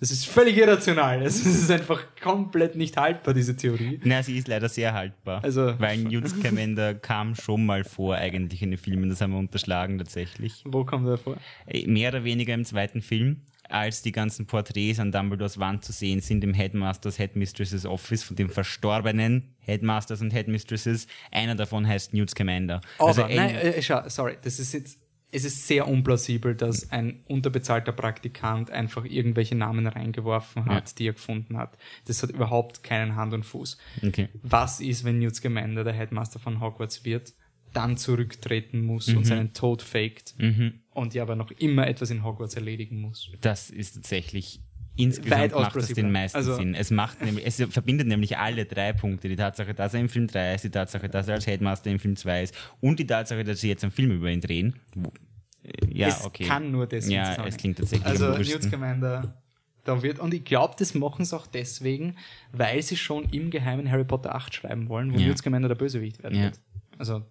[0.00, 1.22] Das ist völlig irrational.
[1.22, 4.00] Es ist einfach komplett nicht haltbar, diese Theorie.
[4.04, 5.42] Na, sie ist leider sehr haltbar.
[5.42, 9.38] Also- weil Newt Scamander kam schon mal vor eigentlich in den Filmen, das haben wir
[9.38, 10.62] unterschlagen tatsächlich.
[10.64, 11.36] Wo kommt er vor?
[11.66, 15.92] Äh, Mehr oder weniger im zweiten Film, als die ganzen Porträts an Dumbledores Wand zu
[15.92, 21.06] sehen sind im Headmasters Headmistresses Office von den verstorbenen Headmasters und Headmistresses.
[21.30, 22.80] Einer davon heißt Newt Scamander.
[22.98, 24.98] Aber, also nein, äh, sorry, das ist jetzt,
[25.30, 31.12] es ist sehr unplausibel, dass ein unterbezahlter Praktikant einfach irgendwelche Namen reingeworfen hat, die er
[31.12, 31.76] gefunden hat.
[32.06, 33.76] Das hat überhaupt keinen Hand und Fuß.
[34.06, 34.28] okay.
[34.42, 37.34] Was ist, wenn Newt Scamander der Headmaster von Hogwarts wird,
[37.74, 40.34] dann zurücktreten muss und seinen Tod faked
[40.94, 43.30] und ja aber noch immer etwas in Hogwarts erledigen muss?
[43.42, 44.60] Das ist tatsächlich
[44.98, 46.74] insgesamt macht das den meisten Also- Sinn.
[46.74, 49.28] Es macht nämlich, es verbindet nämlich alle drei Punkte.
[49.28, 51.98] Die Tatsache, dass er im Film 3 ist, die Tatsache, dass er als Headmaster im
[51.98, 54.74] Film 2 ist und die Tatsache, dass sie jetzt einen Film über ihn drehen.
[55.90, 56.44] Ja, es okay.
[56.44, 58.62] kann nur deswegen Ja, es klingt tatsächlich Also Newt.
[58.62, 59.42] Scamander,
[59.84, 62.16] da wird, und ich glaube, das machen sie auch deswegen,
[62.52, 65.26] weil sie schon im Geheimen Harry Potter 8 schreiben wollen, wo Ja.
[65.28, 66.44] Newt Scamander der Bösewicht werden Ja.
[66.44, 66.60] wird.
[66.98, 67.22] Also,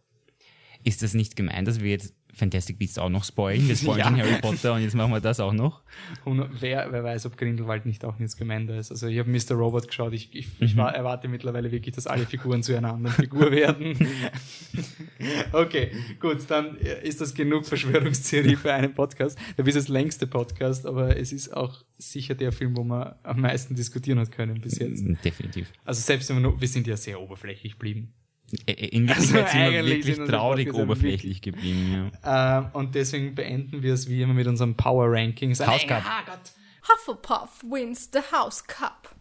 [0.84, 3.68] Ist das nicht gemein, dass wir jetzt Fantastic Beasts auch noch spoilen?
[3.68, 4.18] Wir spoilen Ja.
[4.18, 5.82] Harry Potter und jetzt machen wir das auch noch.
[6.26, 8.92] und wer, wer weiß, ob Grindelwald nicht auch Newt Scamander ist.
[8.92, 9.56] Also ich habe Mr.
[9.56, 13.16] Robot geschaut, ich, ich, ich war, erwarte mittlerweile wirklich, dass alle Figuren zu einer anderen
[13.16, 13.98] Figur werden.
[15.52, 19.38] okay, gut, dann ist das genug Verschwörungstheorie für einen Podcast.
[19.58, 23.42] Der ist das längste Podcast, aber es ist auch sicher der Film, wo man am
[23.42, 25.04] meisten diskutieren hat können bis jetzt.
[25.24, 25.72] Definitiv.
[25.86, 28.14] Also selbst wenn wir nur, wir sind ja sehr oberflächlich geblieben.
[28.66, 32.12] In Wirklichkeit Also sind wir eigentlich wirklich traurig oberflächlich geblieben.
[32.24, 32.60] Ja.
[32.60, 35.60] Ähm, und deswegen beenden wir es wie immer mit unserem Power Rankings.
[35.66, 36.02] Hauscup.
[36.06, 36.40] Ah, Gott.
[36.88, 39.14] Hufflepuff wins the House Cup.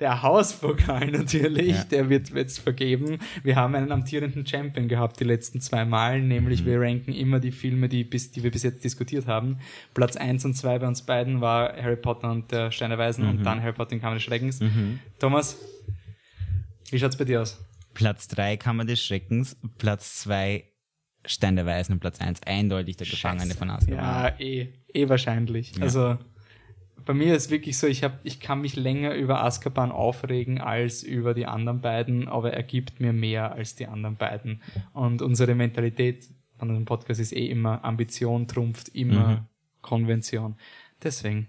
[0.00, 1.84] Der Hauspokal natürlich, Ja.
[1.84, 3.20] der wird jetzt vergeben.
[3.44, 7.52] Wir haben einen amtierenden Champion gehabt die letzten zwei Mal, nämlich wir ranken immer die
[7.52, 9.58] Filme, die, bis, die wir bis jetzt diskutiert haben.
[9.94, 13.28] Platz 1 und 2 bei uns beiden war Harry Potter und der Stein der Weisen
[13.28, 14.58] und dann Harry Potter und Kammer des Schreckens.
[15.20, 15.56] Thomas,
[16.90, 17.64] wie schaut's bei dir aus?
[17.94, 20.64] Platz 3 Kammer des Schreckens, Platz 2
[21.24, 23.98] Stein der Weisen und Platz 1 eindeutig der Gefangene von Azkaban.
[23.98, 25.80] Ja, eh, eh wahrscheinlich.
[25.80, 26.18] Also
[27.04, 31.02] bei mir ist wirklich so, ich hab, ich kann mich länger über Azkaban aufregen als
[31.02, 34.62] über die anderen beiden, aber er gibt mir mehr als die anderen beiden.
[34.92, 36.28] Und unsere Mentalität
[36.58, 39.48] von unserem Podcast ist eh immer Ambition trumpft immer
[39.80, 40.56] Konvention.
[41.02, 41.48] Deswegen.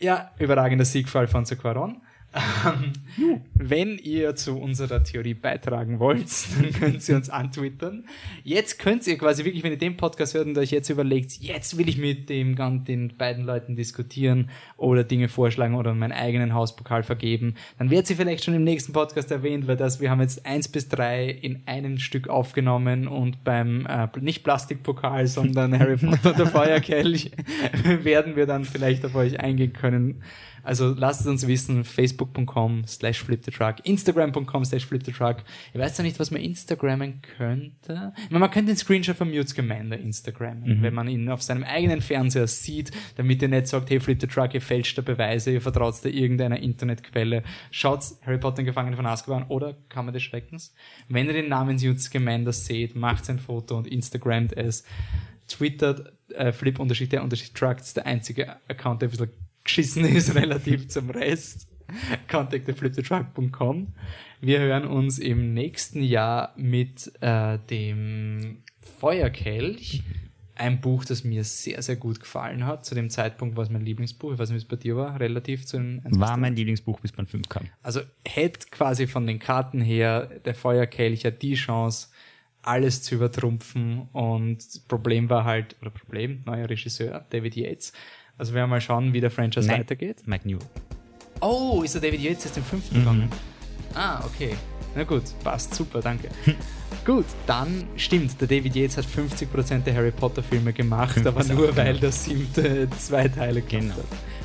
[0.00, 2.00] Ja, überragender Sieg für Alfonso Cuarón.
[2.34, 2.92] Ähm,
[3.54, 6.26] Wenn ihr zu unserer Theorie beitragen wollt,
[6.60, 8.04] dann könnt ihr uns antwittern.
[8.42, 11.78] Jetzt könnt ihr quasi wirklich, wenn ihr den Podcast hört und euch jetzt überlegt, jetzt
[11.78, 16.54] will ich mit dem gan- den beiden Leuten diskutieren oder Dinge vorschlagen oder meinen eigenen
[16.54, 20.20] Hauspokal vergeben, dann wird sie vielleicht schon im nächsten Podcast erwähnt, weil das, wir haben
[20.20, 25.96] jetzt eins bis drei in einem Stück aufgenommen und beim äh, nicht Plastikpokal, sondern Harry
[25.98, 27.30] Potter und der Feuerkelch
[28.02, 30.22] werden wir dann vielleicht auf euch eingehen können.
[30.64, 35.36] Also lasst es uns wissen, facebook.com slash flipthetruck, instagram.com slash flipthetruck.
[35.72, 38.12] Ich weiß ja nicht, was man Instagrammen könnte.
[38.16, 41.64] Ich meine, man könnte den Screenshot von Mutes Commander Instagrammen, wenn man ihn auf seinem
[41.64, 45.52] eigenen Fernseher sieht, damit ihr nicht sagt, hey, Flip the Truck, ihr fälscht da Beweise,
[45.52, 47.42] ihr vertraut da irgendeiner Internetquelle.
[47.70, 50.74] Schaut Harry Potter und Gefangene von Azkaban oder Kammer des Schreckens.
[51.08, 54.84] Wenn ihr den Namen Mutes Commander seht, macht ein Foto und Instagramt es.
[55.46, 59.30] Twittert äh, Flip Unterschied der Unterschied Truck, das ist der einzige Account, der ein bisschen
[59.64, 61.68] geschissen ist relativ zum Rest.
[62.28, 63.88] contacttheflipthetruck.com.
[64.40, 68.62] Wir hören uns im nächsten Jahr mit äh, dem
[69.00, 70.02] Feuerkelch.
[70.56, 72.84] ein Buch, das mir sehr, sehr gut gefallen hat.
[72.84, 74.32] Zu dem Zeitpunkt war es mein Lieblingsbuch.
[74.32, 77.12] Ich weiß nicht, wie es bei dir war, relativ zu den War mein Lieblingsbuch, bis
[77.12, 77.68] Band 5 kam.
[77.82, 82.08] Also hätte quasi von den Karten her der Feuerkelch ja die Chance,
[82.62, 84.08] alles zu übertrumpfen.
[84.12, 87.92] Und das Problem war halt, oder Problem, neuer Regisseur, David Yates.
[88.38, 89.80] Also werden wir mal schauen, wie der Franchise Nein.
[89.80, 90.22] weitergeht.
[90.26, 90.66] Mike Newell.
[91.40, 93.00] Oh, ist der David Yates jetzt im fünften Mhm.
[93.00, 93.28] gegangen?
[93.94, 94.54] Ah, okay.
[94.96, 96.28] Na gut, passt, super, danke.
[97.04, 101.76] gut, dann stimmt, der David Yates hat 50% der Harry Potter Filme gemacht, aber nur
[101.76, 101.98] weil genau.
[102.00, 103.94] der siebte zwei Teile gehabt Genau.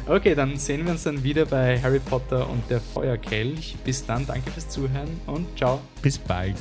[0.07, 3.75] Okay, dann sehen wir uns dann wieder bei Harry Potter und der Feuerkelch.
[3.85, 5.79] Bis dann, danke fürs Zuhören und ciao.
[6.01, 6.57] Bis bald.